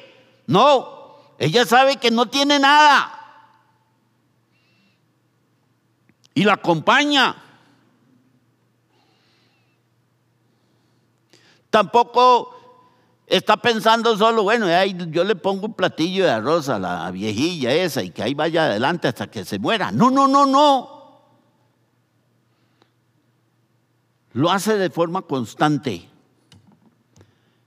No, 0.48 1.18
ella 1.38 1.66
sabe 1.66 1.98
que 1.98 2.10
no 2.10 2.26
tiene 2.26 2.58
nada. 2.58 3.20
Y 6.34 6.44
la 6.44 6.54
acompaña. 6.54 7.36
Tampoco 11.70 12.56
está 13.28 13.58
pensando 13.58 14.18
solo, 14.18 14.44
bueno, 14.44 14.68
yo 14.86 15.24
le 15.24 15.36
pongo 15.36 15.68
un 15.68 15.74
platillo 15.74 16.26
de 16.26 16.32
arroz 16.32 16.70
a 16.70 16.80
la 16.80 17.10
viejilla 17.12 17.72
esa 17.74 18.02
y 18.02 18.10
que 18.10 18.24
ahí 18.24 18.34
vaya 18.34 18.66
adelante 18.66 19.08
hasta 19.08 19.28
que 19.28 19.46
se 19.46 19.60
muera. 19.60 19.92
No, 19.92 20.10
no, 20.10 20.28
no, 20.28 20.48
no. 20.48 21.03
Lo 24.34 24.52
hace 24.52 24.78
de 24.78 24.90
forma 24.90 25.22
constante 25.22 26.10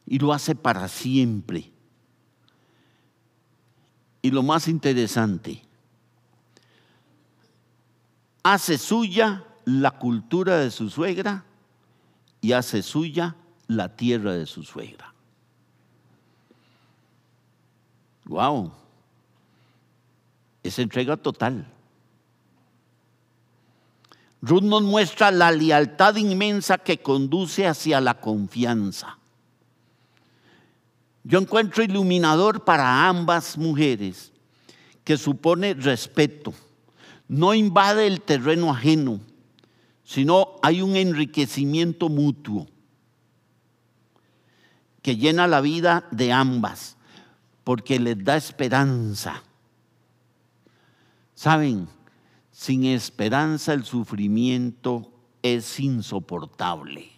y 0.05 0.18
lo 0.18 0.33
hace 0.33 0.55
para 0.55 0.88
siempre. 0.88 1.72
Y 4.22 4.31
lo 4.31 4.42
más 4.42 4.66
interesante, 4.66 5.62
hace 8.42 8.79
suya 8.79 9.44
la 9.64 9.92
cultura 9.92 10.59
de 10.59 10.70
su 10.70 10.90
suegra 10.90 11.44
y 12.40 12.52
hace 12.52 12.83
suya 12.83 13.37
la 13.68 13.96
tierra 13.96 14.35
de 14.35 14.46
su 14.46 14.62
suegra. 14.62 15.12
Wow. 18.24 18.72
es 20.64 20.79
entrega 20.81 21.16
total. 21.16 21.75
Ruth 24.42 24.62
nos 24.62 24.83
muestra 24.83 25.31
la 25.31 25.51
lealtad 25.51 26.16
inmensa 26.16 26.79
que 26.79 26.99
conduce 26.99 27.66
hacia 27.66 28.01
la 28.01 28.14
confianza. 28.20 29.18
Yo 31.25 31.40
encuentro 31.40 31.83
iluminador 31.83 32.64
para 32.64 33.09
ambas 33.09 33.59
mujeres 33.59 34.33
que 35.03 35.16
supone 35.16 35.75
respeto. 35.75 36.55
No 37.29 37.55
invade 37.55 38.07
el 38.07 38.20
terreno 38.20 38.70
ajeno, 38.70 39.20
sino 40.05 40.57
hay 40.62 40.83
un 40.83 40.94
enriquecimiento 40.94 42.09
mutuo 42.09 42.68
que 45.03 45.16
llena 45.16 45.46
la 45.46 45.61
vida 45.61 46.07
de 46.11 46.33
ambas, 46.33 46.96
porque 47.64 47.99
les 47.99 48.25
da 48.25 48.37
esperanza. 48.37 49.42
Saben, 51.35 51.88
sin 52.56 52.86
esperanza 52.86 53.74
el 53.74 53.84
sufrimiento 53.84 55.12
es 55.42 55.78
insoportable. 55.78 57.10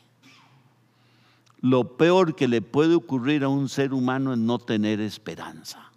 Lo 1.61 1.97
peor 1.97 2.35
que 2.35 2.49
le 2.49 2.61
puede 2.61 2.97
ocurrir 2.97 3.45
a 3.45 3.49
un 3.49 3.69
ser 3.69 3.95
humano 3.95 4.33
es 4.33 4.39
no 4.41 4.59
tener 4.59 5.01
esperanza. 5.01 5.93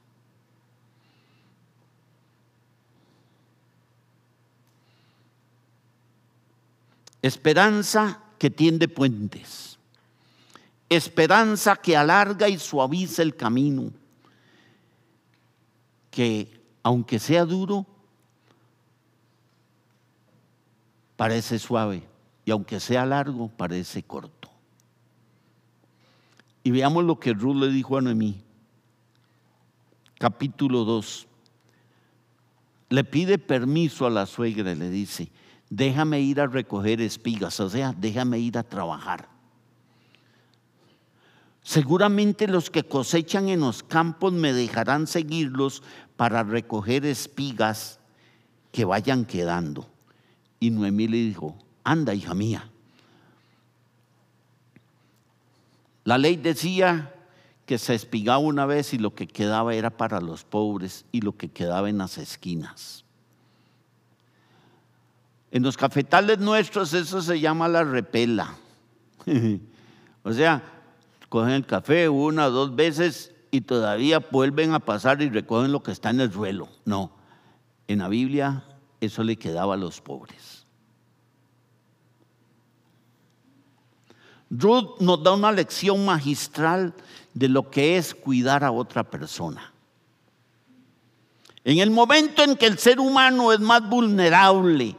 Esperanza 7.23 8.21
que 8.38 8.51
tiende 8.51 8.88
puentes. 8.88 9.80
Esperanza 10.88 11.75
que 11.77 11.97
alarga 11.97 12.47
y 12.47 12.60
suaviza 12.60 13.23
el 13.23 13.36
camino. 13.36 13.91
Que 16.12 16.62
aunque 16.84 17.17
sea 17.17 17.43
duro, 17.43 17.88
parece 21.22 21.60
suave. 21.60 22.02
Y 22.46 22.50
aunque 22.50 22.80
sea 22.80 23.06
largo, 23.06 23.48
parece 23.48 24.02
corto. 24.02 24.50
Y 26.64 26.72
veamos 26.72 27.04
lo 27.04 27.20
que 27.20 27.32
Ruth 27.32 27.58
le 27.58 27.68
dijo 27.68 27.96
a 27.96 28.02
Noemí. 28.02 28.42
Capítulo 30.18 30.84
2. 30.84 31.28
Le 32.90 33.04
pide 33.04 33.38
permiso 33.38 34.08
a 34.08 34.10
la 34.10 34.26
suegra 34.26 34.72
y 34.72 34.76
le 34.76 34.90
dice, 34.90 35.32
déjame 35.70 36.22
ir 36.22 36.42
a 36.42 36.48
recoger 36.48 37.00
espigas, 37.02 37.60
o 37.60 37.70
sea, 37.70 37.94
déjame 37.96 38.40
ir 38.40 38.58
a 38.58 38.64
trabajar. 38.64 39.30
Seguramente 41.62 42.48
los 42.48 42.72
que 42.72 42.82
cosechan 42.82 43.48
en 43.50 43.60
los 43.60 43.84
campos 43.84 44.34
me 44.34 44.54
dejarán 44.54 45.06
seguirlos 45.06 45.84
para 46.16 46.42
recoger 46.42 47.06
espigas 47.06 48.00
que 48.72 48.86
vayan 48.86 49.26
quedando. 49.26 49.90
Y 50.62 50.69
Noemí 50.69 51.08
le 51.08 51.17
dijo, 51.17 51.58
anda 51.84 52.13
hija 52.13 52.36
mía. 52.36 52.69
La 56.04 56.19
ley 56.19 56.36
decía 56.36 57.15
que 57.65 57.80
se 57.80 57.95
espigaba 57.95 58.38
una 58.38 58.67
vez 58.67 58.93
y 58.93 59.00
lo 59.00 59.15
que 59.15 59.28
quedaba 59.28 59.74
era 59.74 59.89
para 59.89 60.21
los 60.21 60.43
pobres 60.43 61.06
y 61.12 61.21
lo 61.21 61.36
que 61.36 61.50
quedaba 61.50 61.89
en 61.89 61.97
las 61.97 62.19
esquinas. 62.19 63.04
En 65.50 65.63
los 65.63 65.78
cafetales 65.78 66.38
nuestros 66.38 66.93
eso 66.93 67.24
se 67.24 67.39
llama 67.39 67.67
la 67.67 67.84
repela. 67.84 68.56
o 70.24 70.32
sea, 70.32 70.63
cogen 71.28 71.54
el 71.54 71.65
café 71.65 72.08
una 72.08 72.45
o 72.45 72.52
dos 72.52 72.76
veces 72.76 73.34
y 73.50 73.62
todavía 73.62 74.19
vuelven 74.19 74.74
a 74.74 74.80
pasar 74.80 75.24
y 75.24 75.30
recogen 75.30 75.71
lo 75.71 75.82
que 75.82 75.91
está 75.91 76.12
en 76.12 76.21
el 76.21 76.32
suelo. 76.32 76.69
No, 76.86 77.12
en 77.88 77.97
la 77.97 78.10
Biblia 78.10 78.63
eso 79.02 79.24
le 79.24 79.36
quedaba 79.36 79.74
a 79.74 79.78
los 79.78 80.00
pobres. 80.00 80.66
Ruth 84.52 85.00
nos 85.00 85.24
da 85.24 85.34
una 85.34 85.52
lección 85.52 86.06
magistral 86.06 86.94
de 87.34 87.50
lo 87.50 87.70
que 87.70 87.98
es 87.98 88.14
cuidar 88.14 88.64
a 88.64 88.72
otra 88.72 89.04
persona. 89.04 89.74
En 91.64 91.80
el 91.80 91.90
momento 91.90 92.44
en 92.44 92.56
que 92.56 92.68
el 92.68 92.78
ser 92.78 93.00
humano 93.00 93.52
es 93.52 93.60
más 93.60 93.88
vulnerable, 93.88 94.96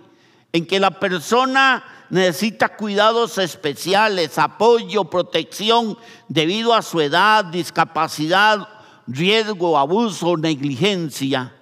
en 0.53 0.67
que 0.67 0.81
la 0.81 0.99
persona 0.99 1.85
necesita 2.11 2.77
cuidados 2.77 3.39
especiales, 3.39 4.39
apoyo, 4.39 5.05
protección 5.05 5.99
debido 6.29 6.75
a 6.75 6.83
su 6.83 7.01
edad, 7.01 7.45
discapacidad, 7.45 8.69
riesgo, 9.07 9.79
abuso, 9.79 10.37
negligencia. 10.37 11.55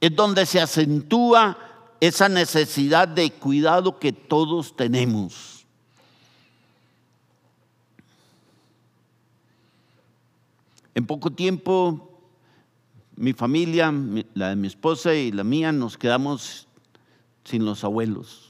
Es 0.00 0.14
donde 0.14 0.46
se 0.46 0.60
acentúa 0.60 1.58
esa 2.00 2.28
necesidad 2.28 3.06
de 3.06 3.30
cuidado 3.30 3.98
que 3.98 4.12
todos 4.12 4.74
tenemos. 4.74 5.66
En 10.94 11.06
poco 11.06 11.30
tiempo, 11.30 12.10
mi 13.16 13.32
familia, 13.32 13.92
la 14.34 14.48
de 14.50 14.56
mi 14.56 14.66
esposa 14.66 15.14
y 15.14 15.30
la 15.30 15.44
mía, 15.44 15.72
nos 15.72 15.96
quedamos 15.96 16.66
sin 17.44 17.64
los 17.64 17.84
abuelos. 17.84 18.48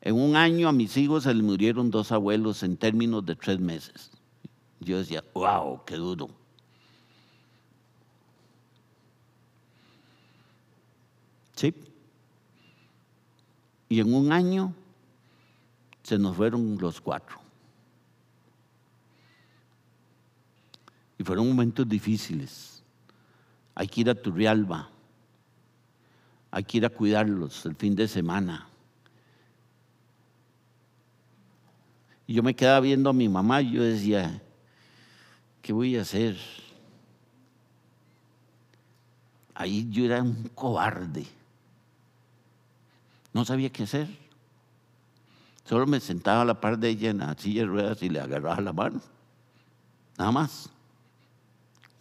En 0.00 0.16
un 0.16 0.34
año 0.34 0.68
a 0.68 0.72
mis 0.72 0.96
hijos 0.96 1.22
se 1.22 1.32
les 1.32 1.44
murieron 1.44 1.90
dos 1.90 2.10
abuelos 2.10 2.64
en 2.64 2.76
términos 2.76 3.24
de 3.24 3.36
tres 3.36 3.60
meses. 3.60 4.10
Yo 4.80 4.98
decía, 4.98 5.22
wow, 5.32 5.84
qué 5.86 5.94
duro. 5.94 6.28
Y 13.88 14.00
en 14.00 14.14
un 14.14 14.32
año 14.32 14.74
se 16.02 16.18
nos 16.18 16.36
fueron 16.36 16.78
los 16.78 17.00
cuatro. 17.00 17.38
Y 21.18 21.24
fueron 21.24 21.48
momentos 21.48 21.88
difíciles. 21.88 22.82
Hay 23.74 23.86
que 23.86 24.00
ir 24.00 24.10
a 24.10 24.14
Turrialba 24.14 24.88
hay 26.54 26.64
que 26.64 26.76
ir 26.76 26.86
a 26.86 26.90
cuidarlos 26.90 27.64
el 27.64 27.74
fin 27.74 27.96
de 27.96 28.06
semana. 28.06 28.68
Y 32.26 32.34
yo 32.34 32.42
me 32.42 32.54
quedaba 32.54 32.80
viendo 32.80 33.08
a 33.08 33.14
mi 33.14 33.26
mamá 33.26 33.62
y 33.62 33.72
yo 33.72 33.82
decía, 33.82 34.40
¿qué 35.62 35.72
voy 35.72 35.96
a 35.96 36.02
hacer? 36.02 36.36
Ahí 39.54 39.88
yo 39.90 40.04
era 40.04 40.22
un 40.22 40.50
cobarde. 40.54 41.24
No 43.32 43.44
sabía 43.44 43.70
qué 43.70 43.84
hacer. 43.84 44.08
Solo 45.64 45.86
me 45.86 46.00
sentaba 46.00 46.42
a 46.42 46.44
la 46.44 46.60
par 46.60 46.78
de 46.78 46.90
ella 46.90 47.10
en 47.10 47.18
la 47.18 47.34
silla 47.34 47.62
de 47.62 47.68
ruedas 47.68 48.02
y 48.02 48.08
le 48.08 48.20
agarraba 48.20 48.60
la 48.60 48.72
mano. 48.72 49.00
Nada 50.18 50.32
más. 50.32 50.68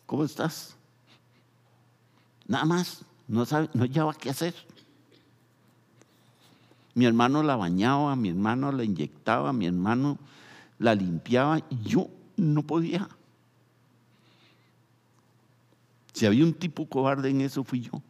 ¿Cómo 0.06 0.26
estás? 0.26 0.76
Nada 2.48 2.66
más 2.66 3.06
no, 3.28 3.46
sabe, 3.46 3.70
no 3.74 3.88
qué 4.20 4.30
hacer. 4.30 4.54
Mi 6.94 7.06
hermano 7.06 7.42
la 7.44 7.56
bañaba, 7.56 8.16
mi 8.18 8.28
hermano 8.28 8.74
la 8.74 8.84
inyectaba, 8.84 9.54
mi 9.54 9.68
hermano 9.68 10.18
la 10.80 10.96
limpiaba 10.96 11.60
y 11.70 11.82
yo 11.84 12.10
no 12.36 12.64
podía. 12.64 13.08
Si 16.12 16.26
había 16.26 16.44
un 16.44 16.54
tipo 16.54 16.86
cobarde 16.90 17.30
en 17.30 17.40
eso, 17.40 17.64
fui 17.64 17.82
yo. 17.82 18.02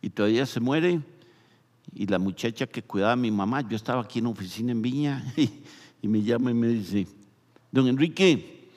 Y 0.00 0.10
todavía 0.10 0.46
se 0.46 0.60
muere. 0.60 1.00
Y 1.94 2.06
la 2.06 2.18
muchacha 2.18 2.66
que 2.66 2.82
cuidaba 2.82 3.12
a 3.12 3.16
mi 3.16 3.30
mamá, 3.30 3.66
yo 3.68 3.76
estaba 3.76 4.02
aquí 4.02 4.18
en 4.18 4.26
la 4.26 4.30
oficina 4.30 4.72
en 4.72 4.82
Viña, 4.82 5.34
y 6.02 6.08
me 6.08 6.22
llama 6.22 6.50
y 6.50 6.54
me 6.54 6.68
dice, 6.68 7.06
Don 7.72 7.88
Enrique, 7.88 8.70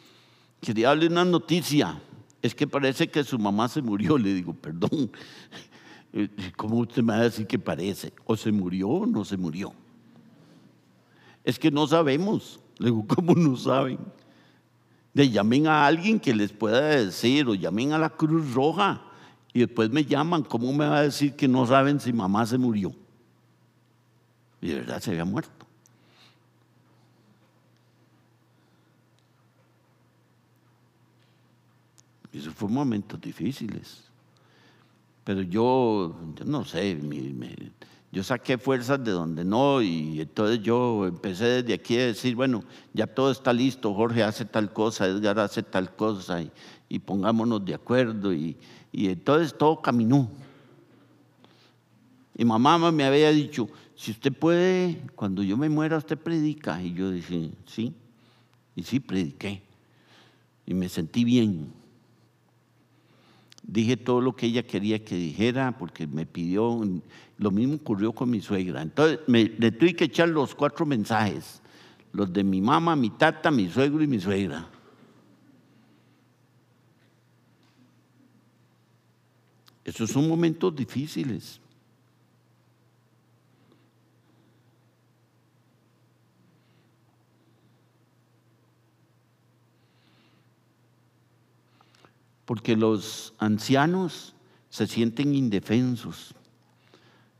quería 0.61 0.89
darle 0.89 1.07
una 1.07 1.25
noticia. 1.25 2.01
Es 2.41 2.55
que 2.55 2.67
parece 2.67 3.09
que 3.09 3.23
su 3.23 3.37
mamá 3.37 3.67
se 3.67 3.81
murió. 3.81 4.17
Le 4.17 4.33
digo, 4.33 4.53
perdón, 4.53 5.11
eh, 6.13 6.29
¿cómo 6.55 6.77
usted 6.77 7.03
me 7.03 7.13
va 7.13 7.19
a 7.19 7.23
decir 7.23 7.45
que 7.45 7.59
parece? 7.59 8.13
¿O 8.25 8.35
se 8.35 8.51
murió 8.51 8.89
o 8.89 9.05
no 9.05 9.23
se 9.23 9.37
murió? 9.37 9.73
Es 11.43 11.59
que 11.59 11.71
no 11.71 11.87
sabemos. 11.87 12.59
Le 12.77 12.87
digo, 12.87 13.05
¿cómo 13.07 13.33
no 13.35 13.55
saben? 13.55 13.99
Le 15.13 15.29
llamen 15.29 15.67
a 15.67 15.85
alguien 15.85 16.19
que 16.19 16.33
les 16.33 16.51
pueda 16.51 16.81
decir, 16.81 17.47
o 17.47 17.53
llamen 17.53 17.93
a 17.93 17.97
la 17.97 18.09
Cruz 18.09 18.53
Roja, 18.53 19.01
y 19.53 19.59
después 19.59 19.89
me 19.89 20.05
llaman. 20.05 20.43
¿Cómo 20.43 20.71
me 20.73 20.87
va 20.87 20.97
a 20.97 21.03
decir 21.03 21.35
que 21.35 21.47
no 21.47 21.65
saben 21.65 21.99
si 21.99 22.13
mamá 22.13 22.45
se 22.45 22.57
murió? 22.57 22.93
Y 24.61 24.69
de 24.69 24.75
verdad 24.75 24.99
se 25.01 25.11
había 25.11 25.25
muerto. 25.25 25.61
Eso 32.33 32.51
fue 32.51 32.69
momentos 32.69 33.19
difíciles. 33.19 34.03
Pero 35.23 35.41
yo, 35.41 36.15
no 36.45 36.65
sé, 36.65 36.99
yo 38.11 38.23
saqué 38.23 38.57
fuerzas 38.57 39.03
de 39.03 39.11
donde 39.11 39.45
no 39.45 39.81
y 39.81 40.19
entonces 40.21 40.61
yo 40.61 41.05
empecé 41.05 41.61
desde 41.61 41.73
aquí 41.73 41.97
a 41.97 42.07
decir, 42.07 42.35
bueno, 42.35 42.63
ya 42.93 43.05
todo 43.05 43.31
está 43.31 43.53
listo, 43.53 43.93
Jorge 43.93 44.23
hace 44.23 44.45
tal 44.45 44.73
cosa, 44.73 45.05
Edgar 45.05 45.39
hace 45.39 45.61
tal 45.61 45.95
cosa 45.95 46.41
y, 46.89 46.99
pongámonos 46.99 47.63
de 47.63 47.75
acuerdo 47.75 48.33
y, 48.33 48.57
y 48.91 49.07
entonces 49.07 49.57
todo 49.57 49.81
caminó. 49.81 50.29
Y 52.37 52.45
mamá 52.45 52.91
me 52.91 53.03
había 53.03 53.31
dicho, 53.31 53.69
si 53.95 54.11
usted 54.11 54.33
puede, 54.33 55.01
cuando 55.15 55.43
yo 55.43 55.57
me 55.57 55.69
muera, 55.69 55.97
usted 55.97 56.17
predica. 56.17 56.81
Y 56.81 56.93
yo 56.93 57.11
dije, 57.11 57.51
sí, 57.67 57.93
y 58.75 58.83
sí 58.83 58.99
prediqué. 58.99 59.61
Y 60.65 60.73
me 60.73 60.89
sentí 60.89 61.23
bien. 61.23 61.71
Dije 63.63 63.95
todo 63.95 64.21
lo 64.21 64.35
que 64.35 64.47
ella 64.47 64.63
quería 64.63 65.03
que 65.05 65.15
dijera 65.15 65.77
porque 65.77 66.07
me 66.07 66.25
pidió, 66.25 66.81
lo 67.37 67.51
mismo 67.51 67.75
ocurrió 67.75 68.11
con 68.11 68.29
mi 68.29 68.41
suegra. 68.41 68.81
Entonces 68.81 69.19
me, 69.27 69.45
le 69.45 69.71
tuve 69.71 69.95
que 69.95 70.05
echar 70.05 70.29
los 70.29 70.55
cuatro 70.55 70.85
mensajes, 70.85 71.61
los 72.11 72.33
de 72.33 72.43
mi 72.43 72.59
mamá, 72.59 72.95
mi 72.95 73.11
tata, 73.11 73.51
mi 73.51 73.69
suegro 73.69 74.01
y 74.03 74.07
mi 74.07 74.19
suegra. 74.19 74.67
Esos 79.83 80.11
son 80.11 80.27
momentos 80.27 80.75
difíciles. 80.75 81.61
porque 92.51 92.75
los 92.75 93.33
ancianos 93.37 94.35
se 94.69 94.85
sienten 94.85 95.35
indefensos. 95.35 96.35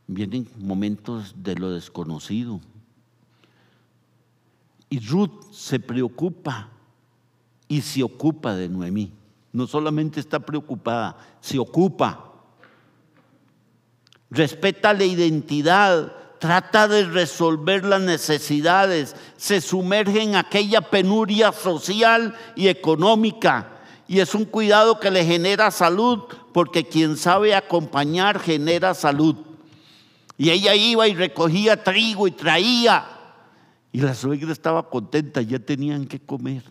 Vienen 0.06 0.48
momentos 0.56 1.34
de 1.36 1.54
lo 1.54 1.70
desconocido. 1.70 2.62
Y 4.88 5.00
Ruth 5.00 5.52
se 5.52 5.78
preocupa 5.78 6.70
y 7.68 7.82
se 7.82 8.02
ocupa 8.02 8.54
de 8.54 8.70
Noemí. 8.70 9.12
No 9.52 9.66
solamente 9.66 10.18
está 10.18 10.40
preocupada, 10.40 11.18
se 11.42 11.58
ocupa. 11.58 12.31
Respeta 14.32 14.94
la 14.94 15.04
identidad, 15.04 16.12
trata 16.38 16.88
de 16.88 17.04
resolver 17.04 17.84
las 17.84 18.00
necesidades, 18.00 19.14
se 19.36 19.60
sumerge 19.60 20.22
en 20.22 20.36
aquella 20.36 20.80
penuria 20.80 21.52
social 21.52 22.34
y 22.56 22.68
económica 22.68 23.72
y 24.12 24.20
es 24.20 24.34
un 24.34 24.44
cuidado 24.44 25.00
que 25.00 25.10
le 25.10 25.24
genera 25.24 25.70
salud, 25.70 26.24
porque 26.52 26.86
quien 26.86 27.16
sabe 27.16 27.54
acompañar 27.54 28.38
genera 28.40 28.92
salud. 28.92 29.36
Y 30.36 30.50
ella 30.50 30.74
iba 30.74 31.08
y 31.08 31.14
recogía 31.14 31.82
trigo 31.82 32.26
y 32.26 32.32
traía. 32.32 33.06
Y 33.90 34.00
la 34.00 34.14
suegra 34.14 34.52
estaba 34.52 34.90
contenta, 34.90 35.40
ya 35.40 35.58
tenían 35.58 36.06
que 36.06 36.20
comer. 36.20 36.62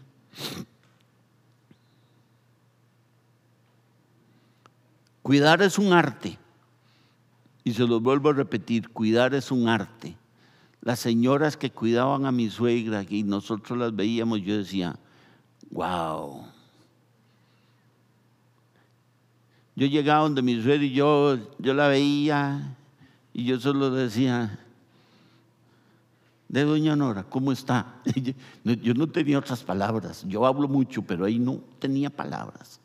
Cuidar 5.24 5.64
es 5.64 5.80
un 5.80 5.93
arte. 5.93 6.38
Y 7.64 7.74
se 7.74 7.88
los 7.88 8.01
vuelvo 8.01 8.30
a 8.30 8.34
repetir, 8.34 8.89
cuidar 8.89 9.34
es 9.34 9.51
un 9.51 9.68
arte. 9.68 10.16
Las 10.82 10.99
señoras 10.99 11.57
que 11.57 11.70
cuidaban 11.70 12.26
a 12.26 12.32
mi 12.32 12.49
suegra 12.49 13.05
y 13.07 13.24
nosotros 13.24 13.78
las 13.78 13.95
veíamos, 13.95 14.41
yo 14.41 14.57
decía, 14.57 14.95
wow 15.70 16.45
Yo 19.76 19.88
llegaba 19.88 20.24
donde 20.24 20.41
mi 20.41 20.62
suegra 20.62 20.84
y 20.84 20.91
yo, 20.91 21.38
yo 21.57 21.74
la 21.74 21.88
veía 21.88 22.78
y 23.34 23.45
yo 23.45 23.59
solo 23.59 23.89
decía, 23.91 24.59
de 26.49 26.64
doña 26.66 26.95
Nora, 26.97 27.24
¿cómo 27.24 27.53
está? 27.53 28.01
Yo 28.66 28.93
no 28.93 29.07
tenía 29.07 29.39
otras 29.39 29.64
palabras, 29.64 30.26
yo 30.28 30.45
hablo 30.45 30.68
mucho, 30.68 31.01
pero 31.01 31.24
ahí 31.24 31.39
no 31.39 31.62
tenía 31.80 32.09
palabras. 32.09 32.80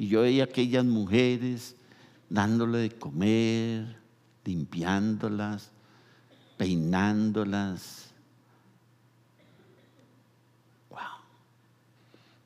Y 0.00 0.08
yo 0.08 0.22
veía 0.22 0.44
aquellas 0.44 0.86
mujeres 0.86 1.76
dándole 2.30 2.78
de 2.78 2.88
comer, 2.88 3.98
limpiándolas, 4.46 5.72
peinándolas, 6.56 8.06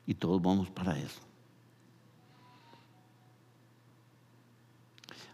Y 0.05 0.15
todos 0.15 0.41
vamos 0.41 0.69
para 0.69 0.99
eso. 0.99 1.21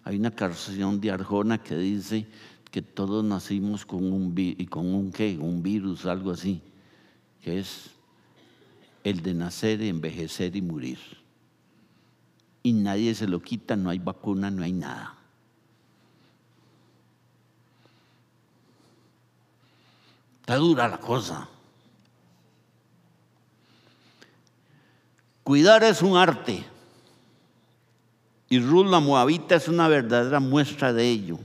Hay 0.04 0.18
una 0.18 0.30
canción 0.30 1.02
de 1.02 1.10
Arjona 1.10 1.58
que 1.58 1.76
dice 1.76 2.28
que 2.70 2.84
todos 2.84 3.26
nacimos 3.26 3.84
con 3.84 4.14
un, 4.14 4.34
y 4.38 4.66
con 4.68 4.86
un 4.94 5.12
qué, 5.12 5.40
un 5.40 5.64
virus, 5.64 6.06
algo 6.06 6.30
así, 6.30 6.62
que 7.42 7.60
es 7.60 7.90
el 9.04 9.24
de 9.24 9.34
nacer, 9.34 9.82
envejecer 9.82 10.56
y 10.56 10.62
morir. 10.62 11.21
Y 12.64 12.74
nadie 12.74 13.16
se 13.16 13.28
lo 13.28 13.42
quita, 13.42 13.76
no 13.76 13.90
hay 13.90 14.00
vacuna, 14.00 14.52
no 14.52 14.64
hay 14.64 14.74
nada. 14.74 15.16
Está 20.42 20.56
dura 20.56 20.88
la 20.88 21.00
cosa. 21.00 21.48
Cuidar 25.44 25.84
es 25.84 26.02
un 26.02 26.18
arte. 26.18 26.64
Y 28.50 28.60
Ruth 28.60 28.88
la 28.88 29.00
Moabita 29.00 29.56
es 29.56 29.68
una 29.68 29.88
verdadera 29.88 30.40
muestra 30.40 30.94
de 30.94 31.10
ello. 31.10 31.40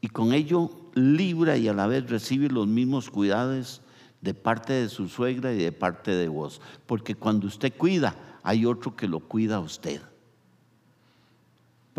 Y 0.00 0.08
con 0.08 0.32
ello 0.32 0.70
libra 0.94 1.56
y 1.56 1.68
a 1.68 1.72
la 1.72 1.86
vez 1.86 2.08
recibe 2.10 2.48
los 2.48 2.66
mismos 2.66 3.10
cuidados 3.10 3.80
de 4.20 4.34
parte 4.34 4.74
de 4.74 4.88
su 4.88 5.08
suegra 5.08 5.52
y 5.52 5.58
de 5.58 5.72
parte 5.72 6.10
de 6.10 6.28
vos. 6.28 6.60
Porque 6.86 7.14
cuando 7.14 7.46
usted 7.46 7.72
cuida, 7.76 8.14
hay 8.42 8.66
otro 8.66 8.94
que 8.94 9.08
lo 9.08 9.20
cuida 9.20 9.56
a 9.56 9.60
usted. 9.60 10.00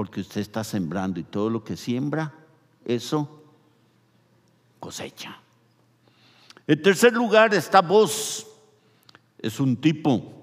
Porque 0.02 0.22
usted 0.22 0.42
está 0.42 0.64
sembrando 0.64 1.20
y 1.20 1.24
todo 1.24 1.48
lo 1.48 1.64
que 1.64 1.78
siembra, 1.78 2.34
eso 2.84 3.44
cosecha. 4.80 5.40
En 6.66 6.82
tercer 6.82 7.14
lugar 7.14 7.54
está 7.54 7.82
vos. 7.82 8.48
Es 9.38 9.60
un 9.60 9.78
tipo 9.78 10.42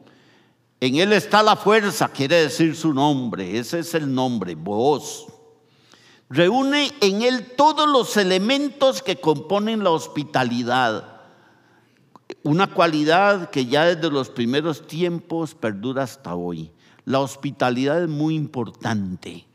en 0.81 0.95
Él 0.95 1.13
está 1.13 1.43
la 1.43 1.57
fuerza, 1.57 2.09
quiere 2.09 2.37
decir 2.37 2.77
su 2.77 2.95
nombre. 2.95 3.59
Ese 3.59 3.81
es 3.81 3.95
el 3.95 4.15
nombre, 4.15 4.55
voz. 4.55 5.27
Reúne 6.31 6.93
en 7.01 7.23
Él 7.23 7.53
todos 7.57 7.89
los 7.89 8.17
elementos 8.17 9.03
que 9.03 9.17
componen 9.17 9.83
la 9.83 9.91
hospitalidad. 9.91 11.17
Una 12.45 12.69
cualidad 12.69 13.51
que 13.51 13.67
ya 13.67 13.87
desde 13.87 14.09
los 14.09 14.31
primeros 14.31 14.87
tiempos 14.87 15.57
perdura 15.57 16.05
hasta 16.05 16.37
hoy. 16.37 16.71
La 17.05 17.19
hospitalidad 17.19 18.05
es 18.05 18.09
muy 18.09 18.37
importante. 18.37 19.48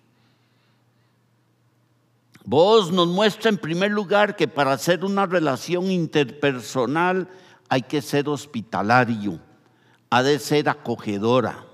Vos 2.45 2.91
nos 2.91 3.07
muestra 3.07 3.49
en 3.49 3.57
primer 3.57 3.91
lugar 3.91 4.35
que 4.35 4.47
para 4.47 4.73
hacer 4.73 5.05
una 5.05 5.25
relación 5.25 5.89
interpersonal 5.89 7.29
hay 7.69 7.83
que 7.83 8.01
ser 8.01 8.27
hospitalario 8.27 9.39
ha 10.13 10.21
de 10.21 10.37
ser 10.37 10.69
acogedora. 10.69 11.65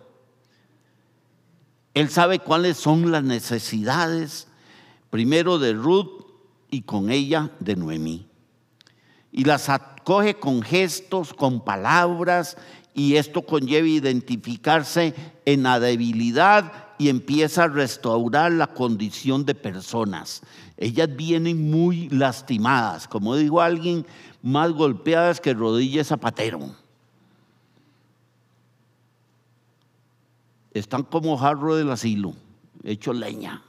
Él 1.93 2.07
sabe 2.09 2.39
cuáles 2.39 2.77
son 2.77 3.11
las 3.11 3.21
necesidades, 3.21 4.47
primero 5.09 5.59
de 5.59 5.73
Ruth 5.73 6.25
y 6.71 6.83
con 6.83 7.09
ella 7.09 7.51
de 7.59 7.75
Noemí. 7.75 8.29
Y 9.33 9.43
las 9.43 9.67
acoge 9.67 10.35
con 10.35 10.61
gestos, 10.61 11.33
con 11.33 11.65
palabras, 11.65 12.55
y 12.93 13.17
esto 13.17 13.41
conlleva 13.41 13.89
identificarse 13.89 15.13
en 15.43 15.63
la 15.63 15.81
debilidad 15.81 16.88
y 16.99 17.09
empieza 17.09 17.63
a 17.63 17.67
restaurar 17.67 18.51
la 18.51 18.67
condición 18.67 19.45
de 19.45 19.55
personas. 19.55 20.43
Ellas 20.77 21.09
vienen 21.15 21.71
muy 21.71 22.09
lastimadas, 22.09 23.07
como 23.07 23.35
dijo 23.35 23.59
alguien, 23.59 24.05
más 24.43 24.71
golpeadas 24.71 25.41
que 25.41 25.55
rodillas 25.55 26.07
zapatero. 26.07 26.59
están 30.73 31.03
como 31.03 31.37
jarro 31.37 31.75
del 31.75 31.89
asilo, 31.89 32.33
hecho 32.83 33.13
leña, 33.13 33.61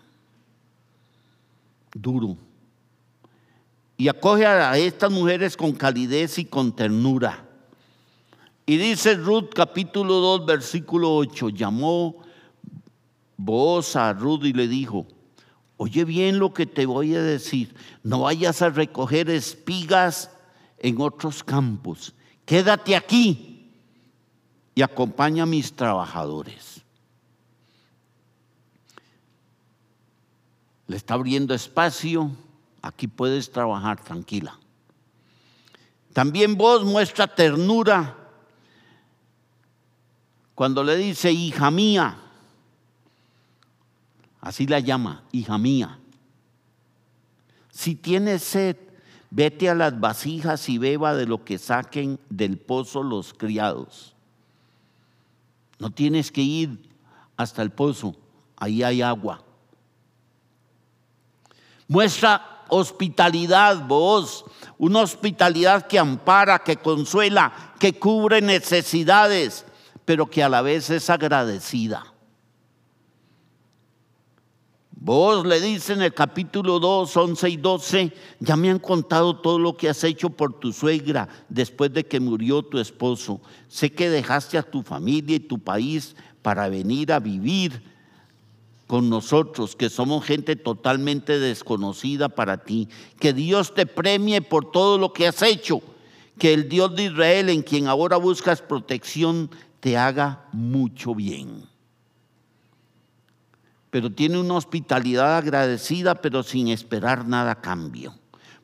duro. 1.95 2.37
Y 3.97 4.09
acoge 4.09 4.47
a 4.47 4.77
estas 4.79 5.11
mujeres 5.11 5.57
con 5.57 5.73
calidez 5.73 6.39
y 6.39 6.47
con 6.47 6.75
ternura. 6.75 7.47
Y 8.65 8.77
dice 8.77 9.15
Ruth 9.15 9.51
capítulo 9.55 10.15
2 10.15 10.47
versículo 10.47 11.15
8, 11.17 11.51
llamó 11.51 12.20
voz 13.45 13.97
a 13.97 14.13
Ruth 14.13 14.43
le 14.43 14.69
dijo, 14.69 15.07
oye 15.77 16.05
bien 16.05 16.39
lo 16.39 16.53
que 16.53 16.67
te 16.67 16.87
voy 16.87 17.15
a 17.15 17.23
decir, 17.23 17.75
no 18.03 18.21
vayas 18.21 18.61
a 18.63 18.69
recoger 18.71 19.31
espigas 19.31 20.31
en 20.79 21.01
otros 21.01 21.43
campos, 21.43 22.15
quédate 22.45 22.95
aquí 22.95 23.73
y 24.75 24.83
acompaña 24.83 25.45
a 25.45 25.47
mis 25.47 25.73
trabajadores. 25.73 26.83
Le 30.87 30.97
está 30.97 31.15
abriendo 31.15 31.55
espacio, 31.55 32.31
aquí 32.83 33.07
puedes 33.07 33.51
trabajar 33.51 34.03
tranquila. 34.03 34.59
También 36.13 36.57
vos 36.57 36.85
muestra 36.85 37.27
ternura 37.27 38.17
cuando 40.55 40.83
le 40.83 40.97
dice 40.97 41.31
hija 41.31 41.71
mía, 41.71 42.19
así 44.41 44.67
la 44.67 44.81
llama, 44.81 45.25
hija 45.33 45.59
mía. 45.59 45.99
Si 47.71 47.95
tienes 47.95 48.43
sed, 48.43 48.77
vete 49.31 49.71
a 49.71 49.75
las 49.75 49.99
vasijas 49.99 50.69
y 50.69 50.79
beba 50.79 51.15
de 51.15 51.27
lo 51.27 51.45
que 51.45 51.59
saquen 51.59 52.19
del 52.29 52.59
pozo 52.59 53.03
los 53.03 53.33
criados. 53.33 54.15
No 55.79 55.91
tienes 55.91 56.31
que 56.31 56.43
ir 56.43 56.91
hasta 57.37 57.63
el 57.63 57.71
pozo, 57.71 58.15
ahí 58.57 58.83
hay 58.83 59.01
agua. 59.01 59.43
Muestra 61.89 62.65
hospitalidad, 62.69 63.87
vos, 63.87 64.45
una 64.79 65.01
hospitalidad 65.01 65.87
que 65.87 65.99
ampara, 65.99 66.61
que 66.61 66.77
consuela, 66.77 67.53
que 67.79 67.99
cubre 67.99 68.41
necesidades, 68.41 69.67
pero 70.05 70.29
que 70.29 70.43
a 70.43 70.49
la 70.49 70.63
vez 70.63 70.91
es 70.91 71.11
agradecida. 71.11 72.10
Vos 75.03 75.47
le 75.47 75.63
dice 75.63 75.95
en 75.95 76.03
el 76.03 76.13
capítulo 76.13 76.79
2, 76.79 77.17
11 77.17 77.49
y 77.49 77.57
12, 77.57 78.13
ya 78.39 78.55
me 78.55 78.69
han 78.69 78.79
contado 78.79 79.35
todo 79.39 79.59
lo 79.59 79.75
que 79.75 79.89
has 79.89 80.05
hecho 80.05 80.29
por 80.29 80.61
tu 80.61 80.75
suegra 80.75 81.27
después 81.49 81.91
de 81.95 82.05
que 82.05 82.21
murió 82.21 82.63
tu 82.63 82.79
esposo. 82.79 83.41
Sé 83.67 83.91
que 83.91 84.11
dejaste 84.11 84.59
a 84.59 84.63
tu 84.63 84.83
familia 84.83 85.37
y 85.37 85.41
tu 85.41 85.59
país 85.59 86.15
para 86.43 86.69
venir 86.69 87.13
a 87.13 87.19
vivir 87.19 87.83
con 88.87 89.09
nosotros, 89.09 89.75
que 89.75 89.89
somos 89.89 90.23
gente 90.23 90.55
totalmente 90.55 91.39
desconocida 91.39 92.29
para 92.29 92.63
ti. 92.63 92.87
Que 93.19 93.33
Dios 93.33 93.73
te 93.73 93.87
premie 93.87 94.43
por 94.43 94.71
todo 94.71 94.99
lo 94.99 95.15
que 95.15 95.27
has 95.27 95.41
hecho. 95.41 95.81
Que 96.39 96.53
el 96.53 96.69
Dios 96.69 96.95
de 96.95 97.05
Israel, 97.05 97.49
en 97.49 97.63
quien 97.63 97.89
ahora 97.89 98.19
buscas 98.19 98.61
protección, 98.61 99.49
te 99.81 99.97
haga 99.97 100.47
mucho 100.53 101.15
bien 101.15 101.70
pero 103.91 104.13
tiene 104.13 104.39
una 104.39 104.55
hospitalidad 104.55 105.37
agradecida, 105.37 106.15
pero 106.17 106.43
sin 106.43 106.69
esperar 106.69 107.27
nada 107.27 107.53
a 107.53 107.61
cambio. 107.61 108.15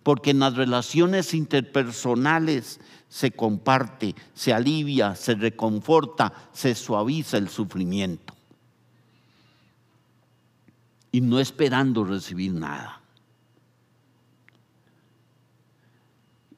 Porque 0.02 0.30
en 0.30 0.38
las 0.38 0.54
relaciones 0.54 1.34
interpersonales 1.34 2.80
se 3.08 3.32
comparte, 3.32 4.14
se 4.34 4.52
alivia, 4.52 5.16
se 5.16 5.34
reconforta, 5.34 6.32
se 6.52 6.76
suaviza 6.76 7.38
el 7.38 7.48
sufrimiento. 7.48 8.34
Y 11.10 11.20
no 11.20 11.40
esperando 11.40 12.04
recibir 12.04 12.52
nada. 12.52 12.95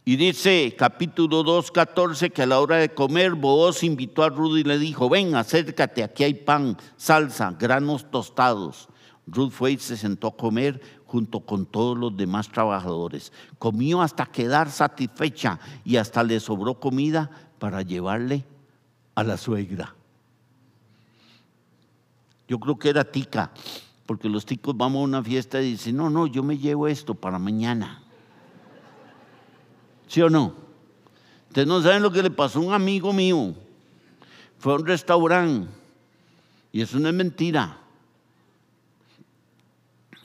Y 0.09 0.16
dice 0.16 0.74
capítulo 0.74 1.42
2, 1.42 1.70
14 1.70 2.30
que 2.30 2.40
a 2.40 2.46
la 2.46 2.61
hora 2.61 2.76
de 2.76 2.94
comer 2.94 3.34
Booz 3.34 3.82
invitó 3.82 4.22
a 4.22 4.30
Ruth 4.30 4.56
y 4.56 4.64
le 4.64 4.78
dijo, 4.78 5.11
ven, 5.11 5.34
acércate, 5.34 6.02
aquí 6.02 6.24
hay 6.24 6.32
pan, 6.32 6.78
salsa, 6.96 7.54
granos 7.59 8.11
tostados. 8.11 8.88
Ruth 9.26 9.50
fue 9.50 9.72
y 9.72 9.76
se 9.76 9.98
sentó 9.98 10.28
a 10.28 10.34
comer 10.34 10.80
junto 11.04 11.40
con 11.40 11.66
todos 11.66 11.98
los 11.98 12.16
demás 12.16 12.48
trabajadores. 12.48 13.34
Comió 13.59 14.00
hasta 14.00 14.24
quedar 14.24 14.70
satisfecha 14.70 15.61
y 15.84 15.96
hasta 15.96 16.22
le 16.22 16.40
sobró 16.40 16.80
comida 16.80 17.30
para 17.59 17.82
llevarle 17.82 18.46
a 19.14 19.22
la 19.24 19.36
suegra. 19.36 19.94
Yo 22.48 22.59
creo 22.59 22.78
que 22.78 22.88
era 22.88 23.04
tica, 23.04 23.52
porque 24.06 24.30
los 24.30 24.46
ticos 24.46 24.74
vamos 24.74 25.00
a 25.00 25.04
una 25.04 25.22
fiesta 25.22 25.61
y 25.61 25.72
dicen, 25.72 25.98
no, 25.98 26.09
no, 26.09 26.26
yo 26.26 26.42
me 26.42 26.56
llevo 26.56 26.88
esto 26.88 27.14
para 27.14 27.38
mañana. 27.38 28.07
¿Sí 30.09 30.22
o 30.22 30.30
no? 30.30 30.54
Ustedes 31.48 31.68
no 31.68 31.80
saben 31.82 32.02
lo 32.02 32.11
que 32.11 32.22
le 32.22 32.30
pasó 32.30 32.59
a 32.59 32.62
un 32.62 32.72
amigo 32.72 33.12
mío. 33.12 33.54
Fue 34.59 34.72
a 34.72 34.76
un 34.76 34.86
restaurante. 34.86 35.68
Y 36.72 36.80
eso 36.80 36.98
no 36.98 37.09
es 37.09 37.14
mentira. 37.14 37.78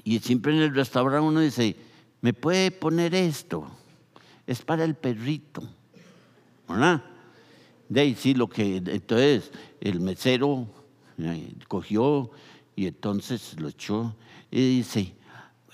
Y 0.03 0.19
siempre 0.19 0.53
en 0.53 0.63
el 0.63 0.75
restaurante 0.75 1.27
uno 1.27 1.39
dice, 1.39 1.75
¿me 2.21 2.33
puede 2.33 2.71
poner 2.71 3.13
esto? 3.13 3.67
Es 4.47 4.61
para 4.61 4.83
el 4.83 4.95
perrito. 4.95 5.63
¿Verdad? 6.67 7.03
De 7.87 8.01
ahí 8.01 8.15
sí, 8.15 8.33
lo 8.33 8.47
que 8.49 8.77
entonces 8.77 9.51
el 9.79 9.99
mesero 9.99 10.67
eh, 11.17 11.53
cogió 11.67 12.31
y 12.75 12.87
entonces 12.87 13.55
lo 13.59 13.69
echó 13.69 14.15
y 14.49 14.77
dice, 14.77 15.13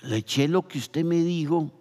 le 0.02 0.18
eché 0.18 0.48
lo 0.48 0.66
que 0.66 0.78
usted 0.78 1.04
me 1.04 1.16
dijo 1.16 1.72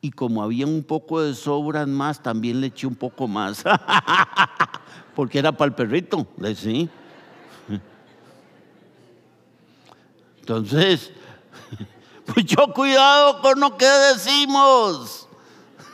y 0.00 0.10
como 0.10 0.42
había 0.42 0.66
un 0.66 0.82
poco 0.82 1.22
de 1.22 1.34
sobras 1.34 1.88
más, 1.88 2.22
también 2.22 2.60
le 2.60 2.68
eché 2.68 2.86
un 2.86 2.94
poco 2.94 3.26
más. 3.26 3.64
Porque 5.14 5.38
era 5.38 5.52
para 5.52 5.70
el 5.70 5.74
perrito, 5.74 6.26
¿sí? 6.54 6.88
Entonces, 10.40 11.12
mucho 12.34 12.72
cuidado 12.72 13.42
con 13.42 13.60
lo 13.60 13.76
que 13.76 13.84
decimos. 13.84 15.28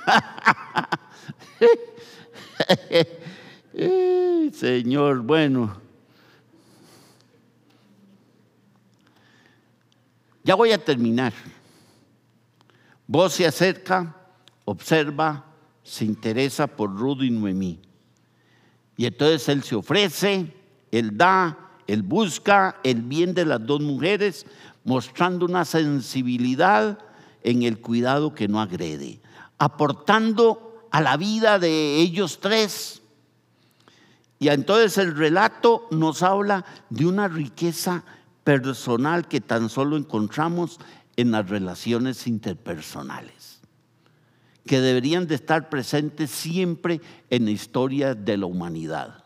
Señor, 4.53 5.23
bueno. 5.23 5.77
Ya 10.45 10.55
voy 10.55 10.71
a 10.73 10.79
terminar. 10.79 11.33
Vos 13.07 13.35
se 13.35 13.47
acerca, 13.47 14.17
observa, 14.65 15.45
se 15.83 16.05
interesa 16.05 16.67
por 16.67 16.97
Rudo 16.97 17.25
y 17.25 17.31
Noemí. 17.31 17.81
Y 18.97 19.07
entonces 19.07 19.49
él 19.49 19.63
se 19.63 19.75
ofrece, 19.75 20.55
él 20.91 21.17
da, 21.17 21.59
él 21.87 22.03
busca 22.03 22.77
el 22.83 23.03
bien 23.03 23.35
de 23.35 23.45
las 23.45 23.65
dos 23.65 23.81
mujeres, 23.81 24.47
mostrando 24.85 25.47
una 25.47 25.65
sensibilidad 25.65 26.99
en 27.43 27.63
el 27.63 27.81
cuidado 27.81 28.35
que 28.35 28.49
no 28.49 28.61
agrede, 28.61 29.21
aportando 29.59 30.87
a 30.91 31.01
la 31.01 31.17
vida 31.17 31.59
de 31.59 31.97
ellos 31.97 32.39
tres. 32.41 33.03
Y 34.39 34.49
entonces 34.49 34.97
el 34.99 35.17
relato 35.17 35.87
nos 35.91 36.23
habla 36.23 36.65
de 36.89 37.07
una 37.07 37.29
riqueza 37.29 38.05
personal 38.45 39.27
que 39.27 39.41
tan 39.41 39.69
solo 39.69 39.97
encontramos 39.97 40.79
en 41.17 41.31
las 41.31 41.49
relaciones 41.49 42.27
interpersonales, 42.27 43.61
que 44.67 44.81
deberían 44.81 45.27
de 45.27 45.35
estar 45.35 45.69
presentes 45.69 46.31
siempre 46.31 47.01
en 47.31 47.45
la 47.45 47.51
historia 47.51 48.15
de 48.15 48.37
la 48.37 48.47
humanidad. 48.47 49.25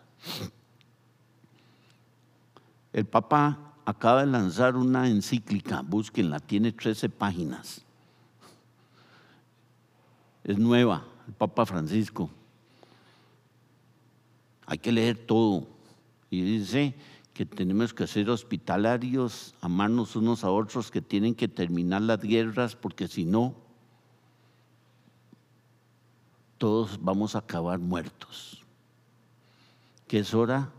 El 2.93 3.05
Papa 3.05 3.75
acaba 3.85 4.21
de 4.21 4.31
lanzar 4.31 4.77
una 4.77 5.09
encíclica, 5.09 5.83
búsquenla, 5.83 6.41
tiene 6.41 6.73
13 6.73 7.09
páginas. 7.09 7.83
Es 10.45 10.59
nueva, 10.59 11.07
el 11.27 11.35
Papa 11.35 11.65
Francisco. 11.65 12.31
Hay 14.67 14.79
que 14.79 14.93
leer 14.93 15.17
todo. 15.17 15.67
Y 16.31 16.43
dice, 16.43 16.95
que 17.39 17.47
tenemos 17.47 17.95
que 17.95 18.09
ser 18.09 18.31
hospitalarios, 18.31 19.55
amarnos 19.61 20.17
unos 20.17 20.43
a 20.43 20.51
otros, 20.51 20.91
que 20.91 21.01
tienen 21.01 21.37
que 21.37 21.47
terminar 21.47 22.03
las 22.03 22.21
guerras, 22.21 22.75
porque 22.75 23.07
si 23.07 23.25
no, 23.25 23.55
todos 26.59 26.99
vamos 27.01 27.37
a 27.37 27.39
acabar 27.39 27.79
muertos. 27.79 28.65
Que 30.09 30.19
es 30.19 30.35
hora 30.35 30.73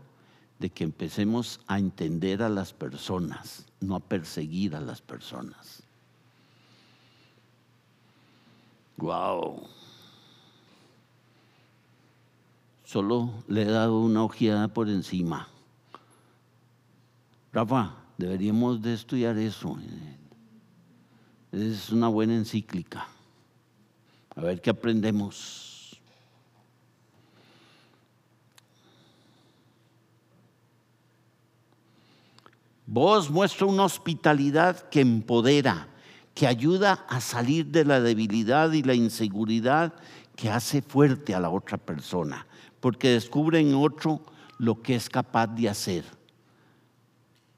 de 0.58 0.68
que 0.68 0.84
empecemos 0.84 1.60
a 1.66 1.78
entender 1.78 2.42
a 2.42 2.50
las 2.50 2.74
personas, 2.74 3.64
no 3.80 3.96
a 3.96 4.00
perseguir 4.00 4.76
a 4.76 4.82
las 4.82 5.00
personas. 5.00 5.82
Wow. 8.98 9.66
Solo 12.84 13.30
le 13.48 13.62
he 13.62 13.70
dado 13.70 13.98
una 13.98 14.22
ojeada 14.22 14.68
por 14.68 14.90
encima. 14.90 15.48
Rafa, 17.52 17.96
deberíamos 18.16 18.80
de 18.80 18.94
estudiar 18.94 19.36
eso. 19.38 19.76
Es 21.50 21.90
una 21.90 22.08
buena 22.08 22.34
encíclica. 22.34 23.08
A 24.36 24.42
ver 24.42 24.60
qué 24.60 24.70
aprendemos. 24.70 26.00
Vos 32.86 33.30
muestra 33.30 33.66
una 33.66 33.84
hospitalidad 33.84 34.88
que 34.88 35.00
empodera, 35.00 35.88
que 36.34 36.46
ayuda 36.46 37.04
a 37.08 37.20
salir 37.20 37.66
de 37.66 37.84
la 37.84 38.00
debilidad 38.00 38.72
y 38.72 38.82
la 38.82 38.94
inseguridad 38.94 39.94
que 40.34 40.50
hace 40.50 40.82
fuerte 40.82 41.34
a 41.34 41.40
la 41.40 41.50
otra 41.50 41.78
persona, 41.78 42.46
porque 42.80 43.10
descubre 43.10 43.60
en 43.60 43.74
otro 43.74 44.20
lo 44.58 44.82
que 44.82 44.96
es 44.96 45.08
capaz 45.08 45.48
de 45.48 45.68
hacer. 45.68 46.19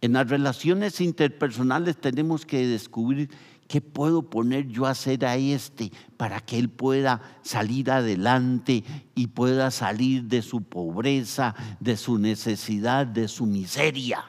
En 0.02 0.14
las 0.14 0.28
relaciones 0.28 1.00
interpersonales 1.00 1.96
tenemos 1.96 2.44
que 2.44 2.66
descubrir 2.66 3.30
qué 3.68 3.80
puedo 3.80 4.22
poner 4.22 4.66
yo 4.66 4.86
a 4.86 4.90
hacer 4.90 5.24
a 5.24 5.36
este 5.36 5.92
para 6.16 6.40
que 6.40 6.58
él 6.58 6.68
pueda 6.68 7.22
salir 7.42 7.88
adelante 7.88 8.82
y 9.14 9.28
pueda 9.28 9.70
salir 9.70 10.24
de 10.24 10.42
su 10.42 10.60
pobreza, 10.60 11.54
de 11.78 11.96
su 11.96 12.18
necesidad, 12.18 13.06
de 13.06 13.28
su 13.28 13.46
miseria. 13.46 14.24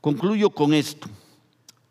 Concluyo 0.00 0.48
con 0.48 0.72
esto. 0.72 1.08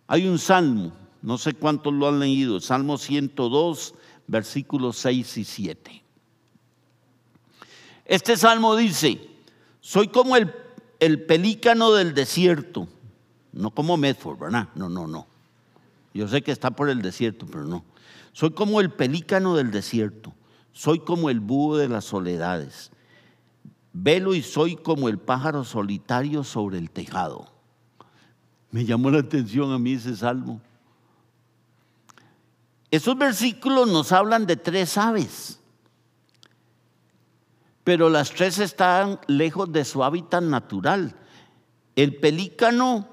Hay 0.07 0.27
un 0.27 0.39
salmo, 0.39 0.91
no 1.23 1.37
sé 1.37 1.53
cuántos 1.53 1.93
lo 1.93 2.09
han 2.09 2.19
leído, 2.19 2.59
Salmo 2.59 2.97
102, 2.97 3.95
versículos 4.27 4.97
6 4.97 5.37
y 5.37 5.43
7. 5.45 6.03
Este 8.03 8.35
salmo 8.35 8.75
dice, 8.75 9.29
soy 9.79 10.09
como 10.09 10.35
el, 10.35 10.53
el 10.99 11.25
pelícano 11.25 11.93
del 11.93 12.13
desierto, 12.13 12.89
no 13.53 13.71
como 13.71 13.95
Medford, 13.95 14.37
¿verdad? 14.37 14.67
No, 14.75 14.89
no, 14.89 15.07
no. 15.07 15.25
Yo 16.13 16.27
sé 16.27 16.41
que 16.41 16.51
está 16.51 16.71
por 16.71 16.89
el 16.89 17.01
desierto, 17.01 17.45
pero 17.45 17.63
no. 17.63 17.85
Soy 18.33 18.51
como 18.51 18.81
el 18.81 18.91
pelícano 18.91 19.55
del 19.55 19.71
desierto, 19.71 20.33
soy 20.73 20.99
como 20.99 21.29
el 21.29 21.39
búho 21.39 21.77
de 21.77 21.87
las 21.87 22.03
soledades. 22.03 22.91
Velo 23.93 24.33
y 24.35 24.41
soy 24.41 24.75
como 24.75 25.07
el 25.07 25.19
pájaro 25.19 25.63
solitario 25.63 26.43
sobre 26.43 26.79
el 26.79 26.91
tejado. 26.91 27.47
Me 28.71 28.83
llamó 28.83 29.09
la 29.09 29.19
atención 29.19 29.71
a 29.71 29.79
mí 29.79 29.93
ese 29.93 30.17
salmo. 30.17 30.59
Esos 32.93 33.17
versículos 33.17 33.89
nos 33.89 34.11
hablan 34.11 34.45
de 34.45 34.55
tres 34.55 34.99
aves, 34.99 35.59
pero 37.83 38.07
las 38.07 38.29
tres 38.29 38.59
están 38.59 39.19
lejos 39.25 39.71
de 39.71 39.83
su 39.83 40.03
hábitat 40.03 40.43
natural. 40.43 41.15
El 41.95 42.17
pelícano 42.17 43.07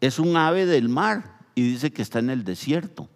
es 0.00 0.18
un 0.18 0.34
ave 0.38 0.64
del 0.64 0.88
mar 0.88 1.40
y 1.54 1.60
dice 1.60 1.92
que 1.92 2.00
está 2.00 2.20
en 2.20 2.30
el 2.30 2.42
desierto. 2.42 3.06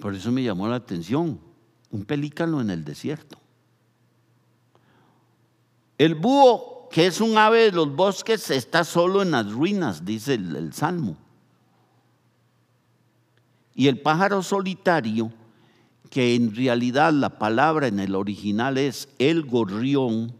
Por 0.00 0.14
eso 0.14 0.30
me 0.30 0.44
llamó 0.44 0.68
la 0.68 0.76
atención, 0.76 1.40
un 1.90 2.04
pelícano 2.04 2.60
en 2.60 2.70
el 2.70 2.84
desierto. 2.84 3.36
El 5.98 6.14
búho 6.14 6.88
que 6.92 7.08
es 7.08 7.20
un 7.20 7.36
ave 7.36 7.64
de 7.64 7.72
los 7.72 7.96
bosques, 7.96 8.48
está 8.48 8.84
solo 8.84 9.22
en 9.22 9.32
las 9.32 9.50
ruinas, 9.50 10.04
dice 10.04 10.34
el, 10.34 10.72
Salmo. 10.72 11.25
Y 13.76 13.86
el 13.86 14.00
pájaro 14.00 14.42
solitario, 14.42 15.32
que 16.10 16.34
en 16.34 16.56
realidad 16.56 17.12
la 17.12 17.38
palabra 17.38 17.86
en 17.86 18.00
el 18.00 18.16
original 18.16 18.78
es 18.78 19.08
el 19.18 19.44
gorrión, 19.44 20.34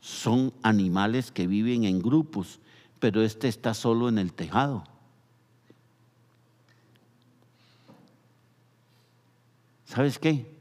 son 0.00 0.52
animales 0.62 1.30
que 1.30 1.46
viven 1.46 1.84
en 1.84 2.02
grupos, 2.02 2.60
pero 2.98 3.22
este 3.22 3.48
está 3.48 3.72
solo 3.72 4.10
en 4.10 4.18
el 4.18 4.34
tejado. 4.34 4.84
¿Sabes 9.86 10.18
qué? 10.18 10.58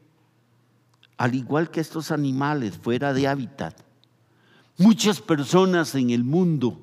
Al 1.18 1.36
igual 1.36 1.70
que 1.70 1.82
estos 1.82 2.12
animales 2.12 2.78
fuera 2.78 3.14
de 3.14 3.28
hábitat, 3.28 3.90
Muchas 4.80 5.20
personas 5.20 5.94
en 5.96 6.10
el 6.10 6.24
mundo 6.24 6.80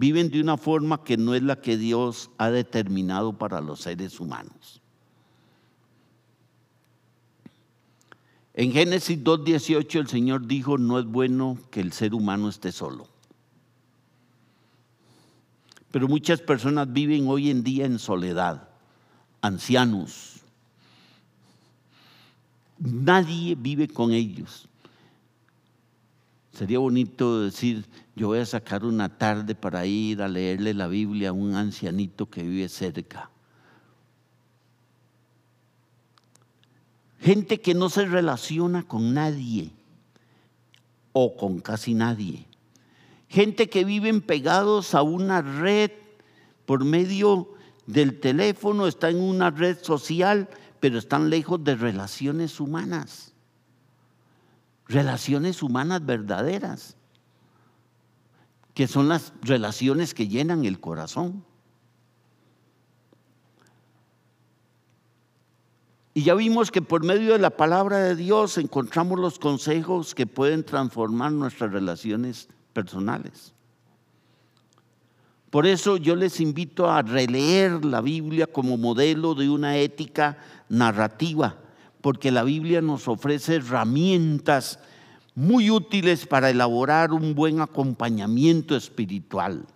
viven 0.00 0.30
de 0.30 0.40
una 0.40 0.56
forma 0.56 1.04
que 1.04 1.18
no 1.18 1.34
es 1.34 1.42
la 1.42 1.60
que 1.60 1.76
Dios 1.76 2.30
ha 2.38 2.48
determinado 2.48 3.34
para 3.34 3.60
los 3.60 3.82
seres 3.82 4.18
humanos. 4.18 4.80
En 8.54 8.72
Génesis 8.72 9.22
2.18 9.22 10.00
el 10.00 10.08
Señor 10.08 10.46
dijo, 10.46 10.78
no 10.78 10.98
es 10.98 11.04
bueno 11.04 11.58
que 11.70 11.80
el 11.80 11.92
ser 11.92 12.14
humano 12.14 12.48
esté 12.48 12.72
solo. 12.72 13.08
Pero 15.90 16.08
muchas 16.08 16.40
personas 16.40 16.90
viven 16.90 17.28
hoy 17.28 17.50
en 17.50 17.62
día 17.62 17.84
en 17.84 17.98
soledad, 17.98 18.70
ancianos. 19.42 20.40
Nadie 22.78 23.54
vive 23.54 23.86
con 23.86 24.12
ellos. 24.12 24.69
Sería 26.52 26.78
bonito 26.80 27.42
decir, 27.42 27.86
yo 28.16 28.28
voy 28.28 28.40
a 28.40 28.46
sacar 28.46 28.84
una 28.84 29.08
tarde 29.08 29.54
para 29.54 29.86
ir 29.86 30.20
a 30.20 30.28
leerle 30.28 30.74
la 30.74 30.88
Biblia 30.88 31.30
a 31.30 31.32
un 31.32 31.54
ancianito 31.54 32.28
que 32.28 32.42
vive 32.42 32.68
cerca. 32.68 33.30
Gente 37.20 37.60
que 37.60 37.74
no 37.74 37.88
se 37.88 38.06
relaciona 38.06 38.82
con 38.82 39.14
nadie 39.14 39.70
o 41.12 41.36
con 41.36 41.60
casi 41.60 41.94
nadie. 41.94 42.46
Gente 43.28 43.68
que 43.68 43.84
viven 43.84 44.20
pegados 44.20 44.94
a 44.94 45.02
una 45.02 45.42
red 45.42 45.92
por 46.66 46.84
medio 46.84 47.54
del 47.86 48.18
teléfono, 48.18 48.86
está 48.86 49.10
en 49.10 49.20
una 49.20 49.50
red 49.50 49.78
social, 49.82 50.48
pero 50.80 50.98
están 50.98 51.30
lejos 51.30 51.62
de 51.62 51.76
relaciones 51.76 52.58
humanas 52.58 53.29
relaciones 54.90 55.62
humanas 55.62 56.04
verdaderas, 56.04 56.96
que 58.74 58.88
son 58.88 59.08
las 59.08 59.32
relaciones 59.42 60.14
que 60.14 60.26
llenan 60.26 60.64
el 60.64 60.80
corazón. 60.80 61.44
Y 66.12 66.24
ya 66.24 66.34
vimos 66.34 66.72
que 66.72 66.82
por 66.82 67.04
medio 67.04 67.32
de 67.32 67.38
la 67.38 67.50
palabra 67.50 67.98
de 67.98 68.16
Dios 68.16 68.58
encontramos 68.58 69.18
los 69.20 69.38
consejos 69.38 70.14
que 70.14 70.26
pueden 70.26 70.64
transformar 70.64 71.30
nuestras 71.30 71.70
relaciones 71.72 72.48
personales. 72.72 73.54
Por 75.50 75.66
eso 75.66 75.96
yo 75.96 76.16
les 76.16 76.40
invito 76.40 76.90
a 76.90 77.02
releer 77.02 77.84
la 77.84 78.00
Biblia 78.00 78.48
como 78.48 78.76
modelo 78.76 79.34
de 79.34 79.50
una 79.50 79.76
ética 79.76 80.38
narrativa 80.68 81.59
porque 82.00 82.30
la 82.30 82.42
Biblia 82.42 82.80
nos 82.80 83.08
ofrece 83.08 83.56
herramientas 83.56 84.78
muy 85.34 85.70
útiles 85.70 86.26
para 86.26 86.50
elaborar 86.50 87.12
un 87.12 87.34
buen 87.34 87.60
acompañamiento 87.60 88.76
espiritual 88.76 89.66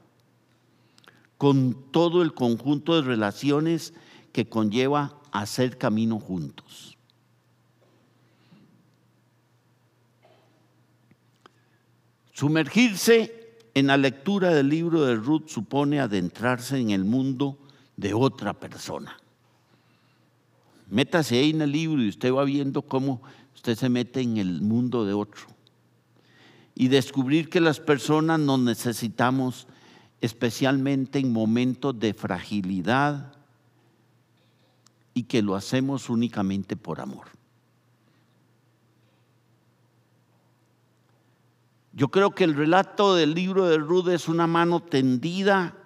con 1.39 1.77
todo 1.91 2.23
el 2.23 2.35
conjunto 2.35 2.97
de 2.97 3.03
relaciones 3.03 3.93
que 4.33 4.49
conlleva 4.49 5.21
hacer 5.33 5.79
camino 5.79 6.19
juntos. 6.19 6.97
Sumergirse 12.33 13.59
en 13.75 13.89
la 13.89 13.97
lectura 13.97 14.51
del 14.51 14.69
libro 14.69 15.05
de 15.05 15.17
Ruth 15.17 15.49
supone 15.49 16.01
adentrarse 16.01 16.79
en 16.79 16.91
el 16.91 17.05
mundo 17.05 17.59
de 17.97 18.15
otra 18.15 18.55
persona. 18.55 19.17
Métase 20.89 21.39
ahí 21.39 21.51
en 21.51 21.63
el 21.63 21.73
libro 21.73 22.03
y 22.03 22.09
usted 22.09 22.33
va 22.33 22.45
viendo 22.45 22.83
cómo 22.83 23.23
usted 23.55 23.77
se 23.77 23.89
mete 23.89 24.21
en 24.21 24.37
el 24.37 24.61
mundo 24.61 25.05
de 25.05 25.15
otro. 25.15 25.47
Y 26.75 26.89
descubrir 26.89 27.49
que 27.49 27.61
las 27.61 27.81
personas 27.81 28.41
nos 28.41 28.61
necesitamos 28.61 29.67
especialmente 30.21 31.19
en 31.19 31.33
momentos 31.33 31.99
de 31.99 32.15
fragilidad 32.15 33.33
y 35.15 35.25
que 35.25 35.43
lo 35.43 35.55
hacemos 35.55 36.11
únicamente 36.11 36.77
por 36.77 37.01
amor. 37.01 37.29
Yo 41.93 42.09
creo 42.09 42.35
que 42.35 42.43
el 42.43 42.55
relato 42.55 43.15
del 43.15 43.35
libro 43.35 43.67
de 43.67 43.79
Ruth 43.79 44.09
es 44.09 44.29
una 44.29 44.49
mano 44.49 44.81
tendida 44.81 45.77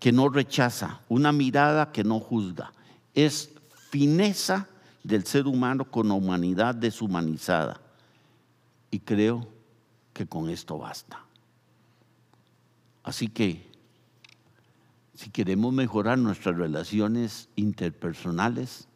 que 0.00 0.10
no 0.10 0.28
rechaza, 0.28 1.00
una 1.08 1.30
mirada 1.30 1.92
que 1.92 2.02
no 2.02 2.18
juzga. 2.18 2.72
Es 3.14 3.55
fineza 3.90 4.68
del 5.02 5.24
ser 5.24 5.46
humano 5.46 5.84
con 5.84 6.10
humanidad 6.10 6.74
deshumanizada. 6.74 7.80
Y 8.90 9.00
creo 9.00 9.48
que 10.12 10.26
con 10.26 10.50
esto 10.50 10.78
basta. 10.78 11.24
Así 13.02 13.28
que, 13.28 13.70
si 15.14 15.30
queremos 15.30 15.72
mejorar 15.72 16.18
nuestras 16.18 16.56
relaciones 16.56 17.48
interpersonales, 17.56 18.88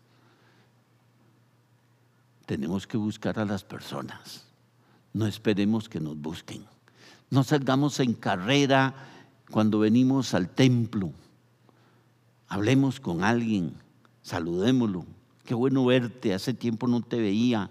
tenemos 2.46 2.86
que 2.86 2.96
buscar 2.96 3.38
a 3.38 3.44
las 3.44 3.62
personas. 3.62 4.46
No 5.12 5.26
esperemos 5.26 5.88
que 5.88 6.00
nos 6.00 6.16
busquen. 6.16 6.64
No 7.30 7.44
salgamos 7.44 8.00
en 8.00 8.14
carrera 8.14 8.94
cuando 9.50 9.78
venimos 9.78 10.34
al 10.34 10.48
templo. 10.48 11.12
Hablemos 12.48 12.98
con 12.98 13.22
alguien 13.22 13.74
saludémoslo. 14.30 15.04
Qué 15.44 15.54
bueno 15.54 15.84
verte, 15.84 16.32
hace 16.32 16.54
tiempo 16.54 16.86
no 16.86 17.00
te 17.00 17.16
veía. 17.16 17.68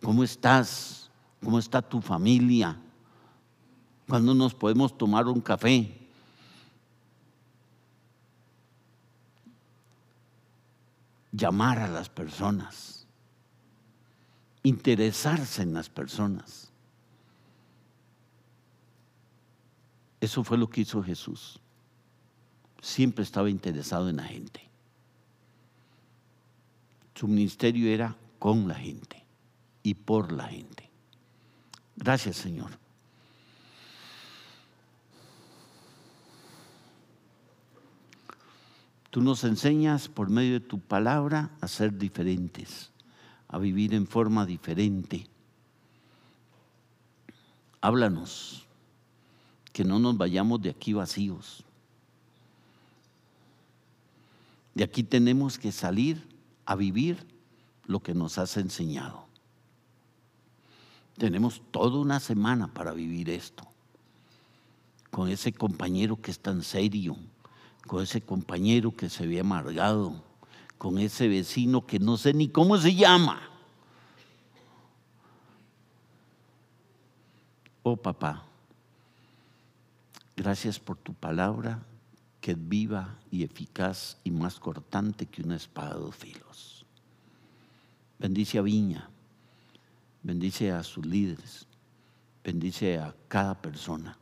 ¿Cómo 0.00 0.22
estás? 0.22 1.10
¿Cómo 1.42 1.58
está 1.58 1.82
tu 1.82 2.00
familia? 2.00 2.76
¿Cuándo 4.08 4.32
nos 4.32 4.54
podemos 4.54 4.96
tomar 4.96 5.26
un 5.26 5.40
café? 5.40 5.96
Llamar 11.32 11.80
a 11.80 11.88
las 11.88 12.08
personas, 12.08 13.06
interesarse 14.62 15.62
en 15.62 15.74
las 15.74 15.88
personas. 15.88 16.70
Eso 20.20 20.44
fue 20.44 20.58
lo 20.58 20.68
que 20.68 20.82
hizo 20.82 21.02
Jesús. 21.02 21.58
Siempre 22.80 23.24
estaba 23.24 23.50
interesado 23.50 24.08
en 24.08 24.16
la 24.16 24.24
gente. 24.24 24.69
Su 27.20 27.28
ministerio 27.28 27.86
era 27.90 28.16
con 28.38 28.66
la 28.66 28.74
gente 28.74 29.22
y 29.82 29.92
por 29.92 30.32
la 30.32 30.44
gente. 30.44 30.88
Gracias, 31.94 32.36
Señor. 32.36 32.70
Tú 39.10 39.20
nos 39.20 39.44
enseñas 39.44 40.08
por 40.08 40.30
medio 40.30 40.54
de 40.54 40.60
tu 40.60 40.80
palabra 40.80 41.50
a 41.60 41.68
ser 41.68 41.98
diferentes, 41.98 42.90
a 43.48 43.58
vivir 43.58 43.92
en 43.92 44.06
forma 44.06 44.46
diferente. 44.46 45.26
Háblanos, 47.82 48.66
que 49.74 49.84
no 49.84 49.98
nos 49.98 50.16
vayamos 50.16 50.62
de 50.62 50.70
aquí 50.70 50.94
vacíos. 50.94 51.64
De 54.74 54.84
aquí 54.84 55.02
tenemos 55.02 55.58
que 55.58 55.70
salir 55.70 56.30
a 56.70 56.76
vivir 56.76 57.26
lo 57.86 57.98
que 57.98 58.14
nos 58.14 58.38
has 58.38 58.56
enseñado. 58.56 59.26
Tenemos 61.18 61.60
toda 61.72 61.98
una 61.98 62.20
semana 62.20 62.72
para 62.72 62.92
vivir 62.92 63.28
esto, 63.28 63.66
con 65.10 65.28
ese 65.28 65.52
compañero 65.52 66.22
que 66.22 66.30
es 66.30 66.38
tan 66.38 66.62
serio, 66.62 67.16
con 67.88 68.04
ese 68.04 68.20
compañero 68.20 68.94
que 68.94 69.10
se 69.10 69.26
ve 69.26 69.40
amargado, 69.40 70.22
con 70.78 70.98
ese 70.98 71.26
vecino 71.26 71.84
que 71.84 71.98
no 71.98 72.16
sé 72.16 72.34
ni 72.34 72.48
cómo 72.48 72.78
se 72.78 72.94
llama. 72.94 73.42
Oh 77.82 77.96
papá, 77.96 78.44
gracias 80.36 80.78
por 80.78 80.96
tu 80.98 81.14
palabra 81.14 81.82
que 82.40 82.52
es 82.52 82.68
viva 82.68 83.18
y 83.30 83.44
eficaz 83.44 84.16
y 84.24 84.30
más 84.30 84.58
cortante 84.58 85.26
que 85.26 85.42
una 85.42 85.56
espada 85.56 85.98
de 85.98 86.12
filos. 86.12 86.86
Bendice 88.18 88.58
a 88.58 88.62
Viña, 88.62 89.08
bendice 90.22 90.72
a 90.72 90.82
sus 90.82 91.04
líderes, 91.04 91.66
bendice 92.44 92.98
a 92.98 93.14
cada 93.28 93.54
persona. 93.60 94.16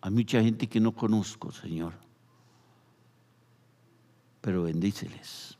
Hay 0.00 0.10
mucha 0.10 0.42
gente 0.42 0.66
que 0.66 0.80
no 0.80 0.92
conozco, 0.92 1.52
Señor, 1.52 1.94
pero 4.40 4.62
bendíceles. 4.62 5.56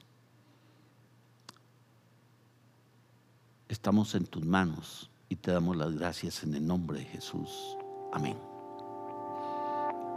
Estamos 3.68 4.14
en 4.14 4.26
tus 4.26 4.44
manos 4.44 5.10
y 5.28 5.36
te 5.36 5.50
damos 5.50 5.76
las 5.76 5.92
gracias 5.92 6.44
en 6.44 6.54
el 6.54 6.66
nombre 6.66 7.00
de 7.00 7.04
Jesús. 7.06 7.76
Amén. 8.12 8.45